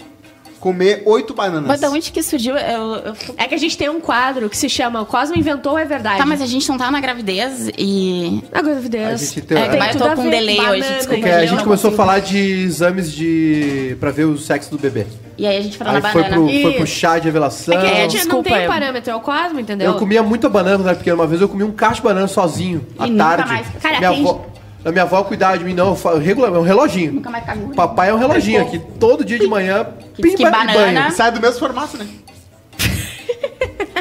[0.60, 1.68] comer oito bananas.
[1.68, 2.58] Mas da onde que surgiu?
[2.58, 5.78] Eu, eu É que a gente tem um quadro que se chama O Cosmo Inventou
[5.78, 6.18] é Verdade.
[6.18, 8.44] Tá, mas a gente não tá na gravidez e.
[8.52, 9.08] A gravidez.
[9.14, 10.30] A gente tem- É, tem Mas eu tô com ver.
[10.32, 11.40] delay hoje, Banana, desculpa, Porque entendeu?
[11.40, 13.96] a gente começou a falar de exames de.
[14.02, 15.08] pra ver o sexo do bebê.
[15.42, 16.42] E aí a gente falou Aí na foi banana.
[16.48, 17.74] pro, foi pro chá de revelação.
[17.74, 19.88] É que a gente desculpa, não tem eu- parâmetro, é o Cosmo, entendeu?
[19.92, 21.16] Eu comia muita banana quando era pequeno.
[21.18, 23.50] Uma vez eu comi um cacho de banana sozinho, à nunca tarde.
[23.50, 23.68] mais.
[23.82, 24.46] Cara, minha, tem- avó,
[24.86, 25.98] a minha avó cuidava de mim, não.
[26.22, 27.14] Regular, é um reloginho.
[27.14, 27.70] Nunca mais cagou.
[27.70, 28.78] Papai é um reloginho aqui.
[29.00, 31.12] Todo dia de manhã, Que que pimba de banana- banho.
[31.12, 32.06] Sai do mesmo formato, né?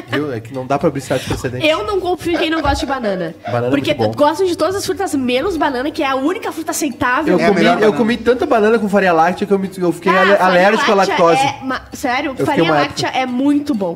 [0.09, 0.33] Viu?
[0.33, 1.67] É que não dá pra abrir certo precedente.
[1.67, 3.35] Eu não confio em quem não gosta de banana.
[3.47, 4.25] Banana é porque muito bom.
[4.27, 7.39] gostam de todas as frutas, menos banana, que é a única fruta aceitável.
[7.39, 10.13] Eu, É comi, eu comi tanta banana com farinha láctea que eu, me- eu fiquei
[10.13, 11.41] farinha alérgico à lactose.
[11.41, 13.95] É, ma- sério, fiquei farinha láctea é muito bom.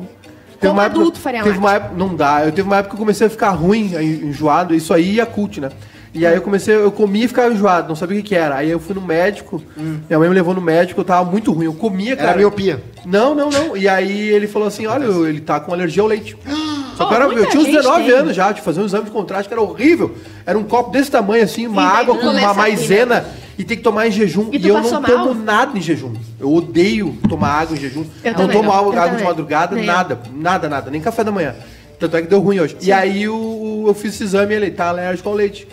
[0.59, 1.69] Teve Como uma época- adulto, farinha teve láctea.
[1.69, 2.45] uma época, não dá.
[2.45, 5.21] Eu teve uma época que eu comecei a ficar ruim, en- enjoado, isso aí e
[5.21, 5.69] a cult, né?
[6.15, 8.55] E aí eu comecei, eu comia e ficava enjoado, não sabia o que, que era.
[8.55, 11.65] Aí eu fui no médico, minha mãe me levou no médico, eu tava muito ruim.
[11.65, 12.37] Eu comia, Era cara.
[12.37, 12.81] miopia.
[13.05, 13.75] Não, não, não.
[13.75, 16.37] E aí ele falou assim: olha, ele tá com alergia ao leite.
[16.95, 18.13] Só que Oh, eu, era- muita eu tinha uns gente 19 tem.
[18.13, 20.15] anos já, de fazer um exame de contraste que era horrível.
[20.45, 23.25] Era um copo desse tamanho, assim, uma daí água com uma maisena
[23.57, 24.47] e tem que tomar em jejum.
[24.53, 25.33] E E, eu não tomo mal?
[25.35, 26.13] nada em jejum.
[26.39, 28.05] Eu odeio tomar água em jejum.
[28.23, 28.73] Eu não tomo não.
[28.73, 29.91] água, Eu água de madrugada, Nem eu.
[29.91, 30.19] nada.
[30.33, 30.89] Nada, nada.
[30.89, 31.53] Nem café da manhã.
[31.99, 32.75] Tanto é que deu ruim hoje.
[32.81, 35.67] E aí o, eu fiz esse exame e ele tá alérgico ao leite.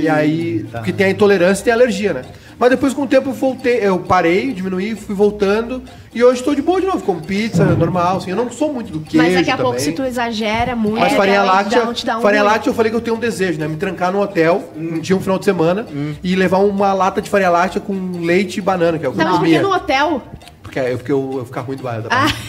[0.00, 2.22] E aí, porque tem a intolerância e tem a alergia, né?
[2.58, 5.82] Mas depois, com o tempo, eu voltei, eu parei, diminuí, fui voltando.
[6.14, 8.30] E hoje estou de boa de novo, como pizza, normal, assim.
[8.30, 9.84] Eu não sou muito do queijo Mas daqui a pouco, também.
[9.84, 12.90] se tu exagera muito, Mas farinha láctea, um- te dá um farinha láctea eu falei
[12.90, 13.68] que eu tenho um desejo, né?
[13.68, 15.84] Me trancar no hotel, um dia, um final de semana,
[16.24, 19.18] e levar uma lata de farinha láctea com leite e banana, que é o que
[19.18, 19.60] Tá, eu comia.
[19.60, 20.22] no hotel?
[20.76, 21.92] Porque, é porque eu, eu ficar ruim do da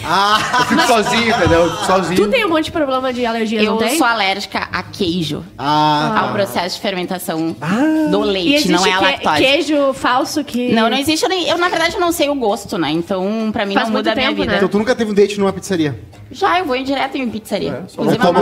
[0.04, 1.60] Ah, Eu fico sozinho, entendeu?
[1.64, 2.16] Eu fico sozinho.
[2.24, 3.96] tu tem um monte de problema de alergia, Eu não tem?
[3.96, 5.42] sou alérgica a queijo.
[5.56, 8.08] Ah, Ao processo de fermentação Ah.
[8.10, 9.36] do leite, não é a lactose.
[9.42, 10.72] queijo falso que...
[10.72, 11.22] Não, não existe.
[11.22, 12.90] Eu, nem- eu, na verdade, eu não sei o gosto, né?
[12.90, 14.52] Então, pra mim, Faz não muda a minha tempo, vida.
[14.52, 14.56] né?
[14.58, 15.98] então tu nunca teve um date numa pizzaria?
[16.30, 17.70] Já, eu vou ir direto em pizzaria.
[17.84, 18.40] É, só Inclusive, toma-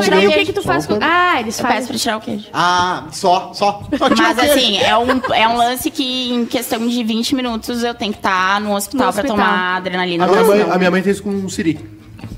[0.00, 0.94] tem o que que tu faz com...
[0.94, 1.88] Só Ah, eles Eu peço fazem...
[1.88, 2.46] pra tirar o queijo.
[2.52, 3.82] Ah, só, só.
[3.98, 7.82] só tira Mas assim, é um, é um lance que em questão de 20 minutos
[7.82, 9.36] eu tenho que estar no hospital, No pra hospital.
[9.36, 10.24] tomar adrenalina.
[10.24, 11.78] A minha, mãe, a minha mãe fez com um siri.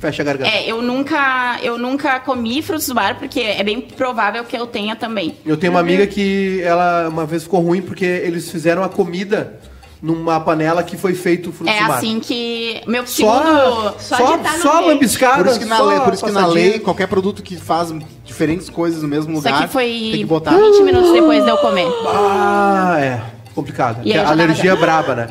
[0.01, 0.51] Fecha a garganta.
[0.51, 4.67] É, eu nunca, eu nunca comi frutos do mar, porque é bem provável que eu
[4.67, 5.37] tenha também.
[5.47, 9.59] Eu tenho uma amiga que ela uma vez ficou ruim porque eles fizeram a comida
[10.01, 12.81] numa panela que foi feito frutos É assim que.
[12.87, 13.43] Meu segundo.
[13.99, 15.45] Só só, de no só lambiscada.
[15.45, 17.93] Por isso que, na só lei, por isso que na lei, qualquer produto que faz
[18.25, 20.53] diferentes coisas no mesmo Isso lugar, aqui foi tem que botar.
[20.53, 21.89] 20 minutos depois de eu comer.
[22.07, 23.21] Ah, é.
[23.55, 24.01] Complicado.
[24.05, 25.29] E a alergia é braba, né?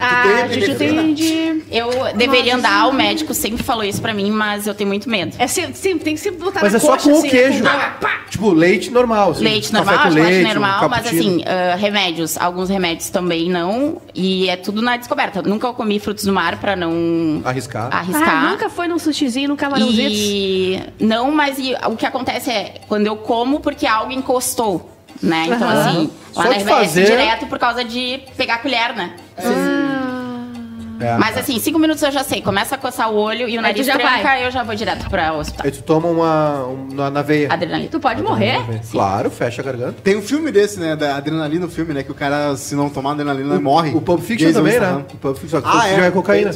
[0.00, 1.02] Ah, tem a epinefrina?
[1.02, 1.62] tem de...
[1.70, 5.34] Eu deveria andar, o médico sempre falou isso pra mim, mas eu tenho muito medo.
[5.38, 7.28] É sempre, sempre- tem que sempre botar Mas na é só coxa, com o assim,
[7.28, 7.64] queijo.
[7.64, 7.70] né?
[7.70, 8.18] Pá, pá.
[8.30, 9.30] Tipo, leite normal.
[9.32, 11.34] assim, Leite café normal, com chocolate leite, um normal, mas cappuccino.
[11.34, 12.38] assim, ah, remédios.
[12.38, 14.00] Alguns remédios também não.
[14.14, 15.42] E é tudo na descoberta.
[15.42, 17.88] Nunca comi frutos do mar pra não Arriscar.
[17.94, 18.28] arriscar.
[18.46, 20.08] Ah, nunca foi num sushizinho, num camarãozinho?
[20.10, 24.88] E não, mas e- o que acontece é quando eu como porque algo encostou,
[25.22, 25.44] né?
[25.48, 25.80] Então Aham.
[25.88, 29.14] assim, Só lá na de RBS fazer- direto por causa de pegar a colher, né?
[31.00, 31.16] É.
[31.16, 32.42] Mas assim, cinco minutos eu já sei.
[32.42, 34.44] Começa a coçar o olho e o Aí nariz tu já tranca, vai.
[34.44, 35.64] eu já vou direto pra hospital.
[35.64, 37.52] Aí tu toma uma, um, na, na veia.
[37.52, 37.88] Adrenalina.
[37.88, 38.58] Tu pode morrer?
[38.90, 39.94] Claro, fecha a garganta.
[40.02, 40.96] Tem um filme desse, né?
[40.96, 42.02] Da adrenalina, o filme, né?
[42.02, 43.94] Que o cara, se não tomar adrenalina, morre.
[43.94, 44.96] O Pulp Fiction Jason também, Statham.
[44.98, 45.04] né?
[45.14, 46.06] O Pulp Fiction, só que o Ah, Fiction é?
[46.06, 46.50] é, cocaína.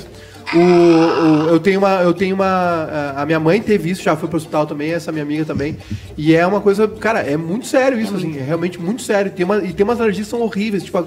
[0.54, 4.28] O, o- eu tenho uma, eu tenho uma, a minha mãe teve isso, já foi
[4.28, 5.78] pro hospital também, essa minha amiga também,
[6.18, 9.30] e é uma coisa, cara, é muito sério isso, assim, é realmente muito sério.
[9.30, 11.04] Tem uma, e tem umas alergias que são horríveis, tipo a-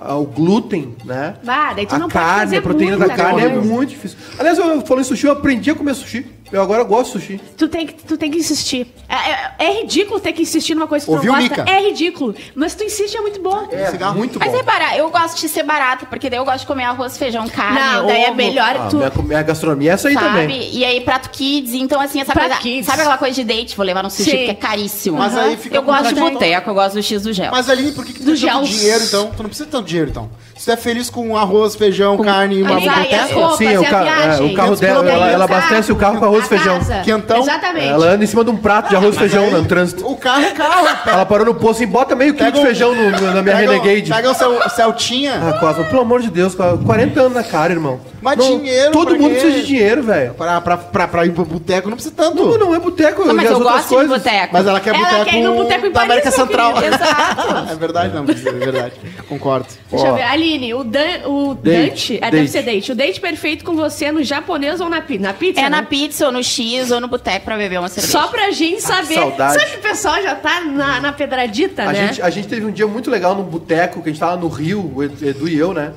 [0.00, 1.34] a- o glúten, né?
[1.74, 4.18] Daí tu a não carne, a proteína da carne é muito difícil.
[4.38, 6.26] Aliás, eu em sushi, eu aprendi a comer sushi.
[6.52, 7.40] Eu agora gosto de sushi.
[7.56, 8.86] Tu tem que, tu tem que insistir.
[9.08, 11.62] É, é- é ridículo ter que insistir numa coisa que tu Ouviu, não gosta.
[11.62, 11.70] Mica?
[11.70, 12.34] É ridículo.
[12.54, 13.68] Mas tu insiste é muito bom.
[13.70, 14.16] É, Cigarro.
[14.18, 14.58] muito Mas bom.
[14.58, 14.94] é barato.
[14.96, 18.06] Eu gosto de ser barato, porque daí eu gosto de comer arroz, feijão, carne, Não,
[18.06, 18.96] daí é ovo, melhor Ah, tu.
[18.96, 20.26] minha, minha gastronomia é essa aí Sabe?
[20.26, 20.74] também.
[20.74, 21.72] E aí, prato kids.
[21.74, 22.62] Então, assim, essa Prato coisa.
[22.62, 22.86] kids.
[22.86, 23.76] Sabe aquela coisa de date?
[23.76, 24.36] Vou levar no sushi, Sim.
[24.38, 25.18] porque é caríssimo.
[25.18, 27.50] Mas aí fica Eu gosto de boteco, eu gosto do X do gel.
[27.52, 29.30] Mas Aline, por que, que tu Do tem tanto dinheiro, então?
[29.36, 30.30] Tu não precisa de tanto dinheiro, então.
[30.60, 34.42] Se tu é feliz com arroz, feijão, carne e uma boteca, Sim, o ca- é,
[34.42, 36.76] o carro dela, ela- o ela abastece o carro com arroz e feijão.
[36.76, 37.00] casa.
[37.02, 37.38] Quentão.
[37.38, 37.86] Exatamente.
[37.88, 40.06] Ela anda em cima de um prato de arroz e feijão no trânsito.
[40.06, 40.86] o carro é carro.
[41.08, 43.70] Ela parou no posto e bota meio quilo de feijão no- no- na minha Pega,
[43.72, 44.10] o- Renegade.
[44.12, 45.40] pega o seu Celtinha.
[45.42, 47.98] Ah, Cosma, pelo amor de Deus, 40 anos na cara, irmão.
[48.20, 49.40] Mas dinheiro Todo mundo quê?
[49.40, 50.34] precisa de dinheiro, velho.
[50.34, 52.36] Pra, pra, pra, pra ir pro boteco não precisa tanto.
[52.44, 54.22] Não, não é boteco, Não, eu mas vi as eu gosto de coisas.
[54.22, 54.48] boteco.
[54.52, 56.74] Mas ela quer Ela boteco, quer ir no boteco em da Paris, América Central.
[56.74, 56.96] querido.
[57.70, 58.92] é verdade, não, é verdade.
[59.28, 59.66] Concordo.
[59.90, 60.16] Deixa eu Ó.
[60.16, 60.22] ver.
[60.22, 62.16] Aline, o, Dan, o Date, Dante.
[62.16, 62.32] É, date.
[62.32, 62.92] deve ser date.
[62.92, 65.60] O date perfeito com você é no japonês ou na, na pizza?
[65.60, 65.86] É na né?
[65.88, 68.12] pizza, ou no X, ou no boteco pra beber uma cerveja.
[68.18, 69.14] Só pra gente saber.
[69.14, 69.54] saudade.
[69.54, 72.06] Sabe que o pessoal já tá na, na pedradita, A né?
[72.08, 74.48] gente, a gente teve um dia muito legal num boteco, que a gente tava no
[74.48, 75.92] Rio, o Edu e eu, né?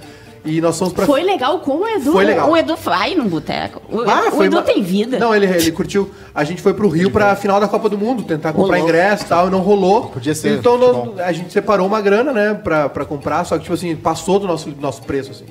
[0.45, 1.05] E nós fomos pra...
[1.05, 2.11] Foi legal com o Edu.
[2.11, 2.49] Foi legal.
[2.51, 3.81] O Edu vai num boteco.
[3.89, 5.17] O, Ah, o foi Edu ma- tem vida.
[5.17, 6.11] Não, ele, ele curtiu.
[6.35, 8.89] A gente foi pro Rio pra final da Copa do Mundo, tentar comprar Rolou.
[8.89, 10.07] ingresso e tal, e não rolou.
[10.07, 11.23] Podia ser Então nós- futebol.
[11.23, 14.45] a gente separou uma grana, né, pra, pra comprar, só que, tipo assim, passou do
[14.47, 15.45] nosso, do nosso preço, assim.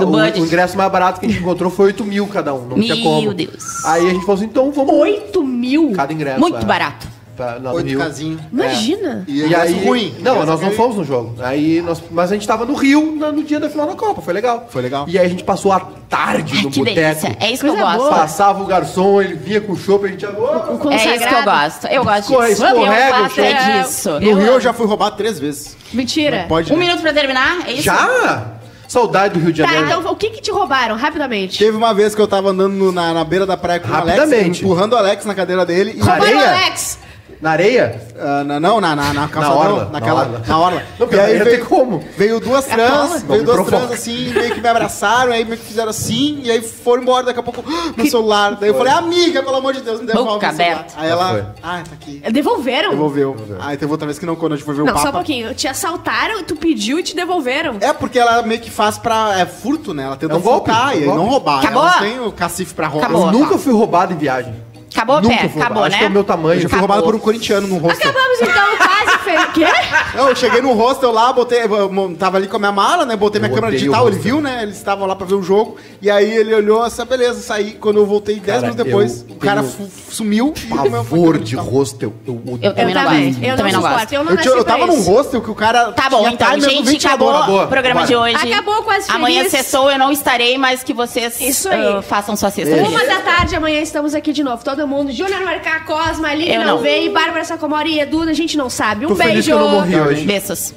[0.00, 2.66] Do o, o ingresso mais barato que a gente encontrou foi 8 mil cada um,
[2.66, 3.34] não tinha Meu como.
[3.34, 3.84] Deus.
[3.84, 4.92] Aí a gente falou assim, então vamos...
[4.94, 5.92] 8 mil.
[5.94, 6.40] Cada ingresso.
[6.40, 7.06] Muito é, barato.
[7.36, 7.98] Pra, lá no Oito Rio.
[7.98, 8.38] casinho.
[8.52, 9.24] Imagina.
[9.26, 10.14] E, E aí, ruim.
[10.20, 11.34] não, nós não fomos no jogo.
[11.42, 14.22] Aí nós, mas a gente tava no Rio na- no dia da final da Copa,
[14.22, 14.66] foi legal.
[14.70, 15.04] Foi legal.
[15.08, 16.94] E aí a gente passou a tarde Ai, no que boteco.
[16.96, 17.36] delícia.
[17.40, 17.98] É isso que eu Coisa gosto.
[17.98, 18.10] boa.
[18.14, 20.24] Passava o garçom, ele vinha com o chopp, a gente...
[20.24, 21.44] O É isso que eu consagrado.
[21.44, 21.86] gosto.
[21.88, 22.64] Eu gosto Escorre- disso.
[22.64, 24.10] escorrega eu o gosto é disso.
[24.10, 25.76] No Eu Rio eu já fui roubado três vezes.
[25.92, 26.46] Mentira.
[26.48, 26.84] Pode, Um né?
[26.86, 27.66] minuto pra terminar?
[27.66, 27.82] É isso?
[27.82, 28.52] Já?
[28.86, 29.98] Saudade do Rio de Tá, Janeiro.
[30.00, 30.94] então o que que te roubaram?
[30.94, 31.58] Rapidamente.
[31.58, 33.94] Teve uma vez que eu tava andando no- na, na beira da praia com o
[33.94, 34.64] Alex, Rapidamente.
[34.64, 35.94] empurrando o Alex na cadeira dele.
[35.96, 36.48] E Roubaram o areia?
[36.50, 36.98] Alex.
[37.40, 38.00] Na areia?
[38.18, 40.42] Ah, na- não, na, na, na calçadão, orla, naquela, na orla.
[40.46, 40.82] na orla.
[40.98, 42.02] Não, e porque aí ia veio, ter como.
[42.16, 43.76] veio duas trans, Não veio me duas provoca.
[43.86, 47.26] trans assim, meio que me abraçaram, aí meio que fizeram assim, e aí foram embora,
[47.26, 48.56] daqui a pouco, "Ah, meu celular.
[48.56, 50.78] Daí eu falei, amiga, pelo amor de Deus, me devolve Boca meu celular.
[50.80, 50.94] aberta.
[51.00, 51.40] Aí ela, foi.
[51.62, 52.22] ah, tá aqui.
[52.32, 52.90] Devolveram?
[52.90, 53.36] Devolveu.
[53.60, 55.02] Aí teve outra vez que não, quando a gente foi ver o Não, Papa.
[55.04, 55.54] só um pouquinho.
[55.54, 57.76] Te assaltaram, tu pediu e te devolveram.
[57.80, 59.38] É porque ela meio que faz pra.
[59.38, 60.04] É furto, né?
[60.04, 61.18] Ela tenta É um golpe, furtar é um e golpe.
[61.20, 61.58] não roubar.
[61.60, 61.82] Acabou?
[61.82, 63.08] Ela não tem o cacife pra roubar.
[63.08, 63.26] Acabou.
[63.26, 64.54] Eu nunca fui roubado em viagem.
[64.94, 65.48] Acabou, Nunca Pé?
[65.48, 65.82] fui Acabou, roubado.
[65.82, 65.86] né?
[65.88, 66.54] Acho que é o meu tamanho.
[66.58, 66.94] Eu já fui Acabou.
[66.96, 68.10] roubado por um corintiano num hostel.
[68.10, 69.34] Acabamos então quase, Fê.
[69.52, 69.66] Quê?
[70.16, 73.16] Não, eu cheguei no hostel lá, botei, eu tava ali com a minha mala, né?
[73.16, 74.32] Botei minha Eu câmera odeio digital, o ele hostel.
[74.34, 74.62] viu, né?
[74.62, 75.76] Eles estavam lá pra ver o jogo.
[76.00, 77.72] E aí ele olhou, essa beleza, saí.
[77.72, 80.90] Quando eu voltei 10 Cara, minutos depois, eu o cara tenho fu- sumiu e o
[80.90, 82.12] meu de hostel.
[82.26, 82.58] Eu odeio.
[82.62, 83.26] Eu também não também.
[83.32, 83.44] gosto.
[83.44, 83.98] Eu também não suporto.
[84.00, 84.12] gosto.
[84.12, 84.96] Eu não Eu, nasci tinha- eu pra tava isso.
[85.10, 85.92] num hostel que o cara.
[85.92, 88.36] Tá bom, tinha então, timer gente, acabou o programa de hoje.
[88.52, 89.50] Acabou quase Amanhã feliz.
[89.52, 91.86] sextou, eu não estarei, mas que vocês Isso aí.
[91.98, 92.76] ah, façam sua sexta.
[92.76, 94.62] Uma da tarde, amanhã estamos aqui de novo.
[94.62, 95.12] Todo mundo.
[95.12, 96.78] Júnior Marcar, Cosma, Aline não não.
[96.78, 99.06] veio, Bárbara Sacomori e Edu, a gente não sabe.
[99.06, 99.46] Um Tô feliz beijo.
[99.48, 100.24] que eu não morri hoje.
[100.24, 100.74] Beijos.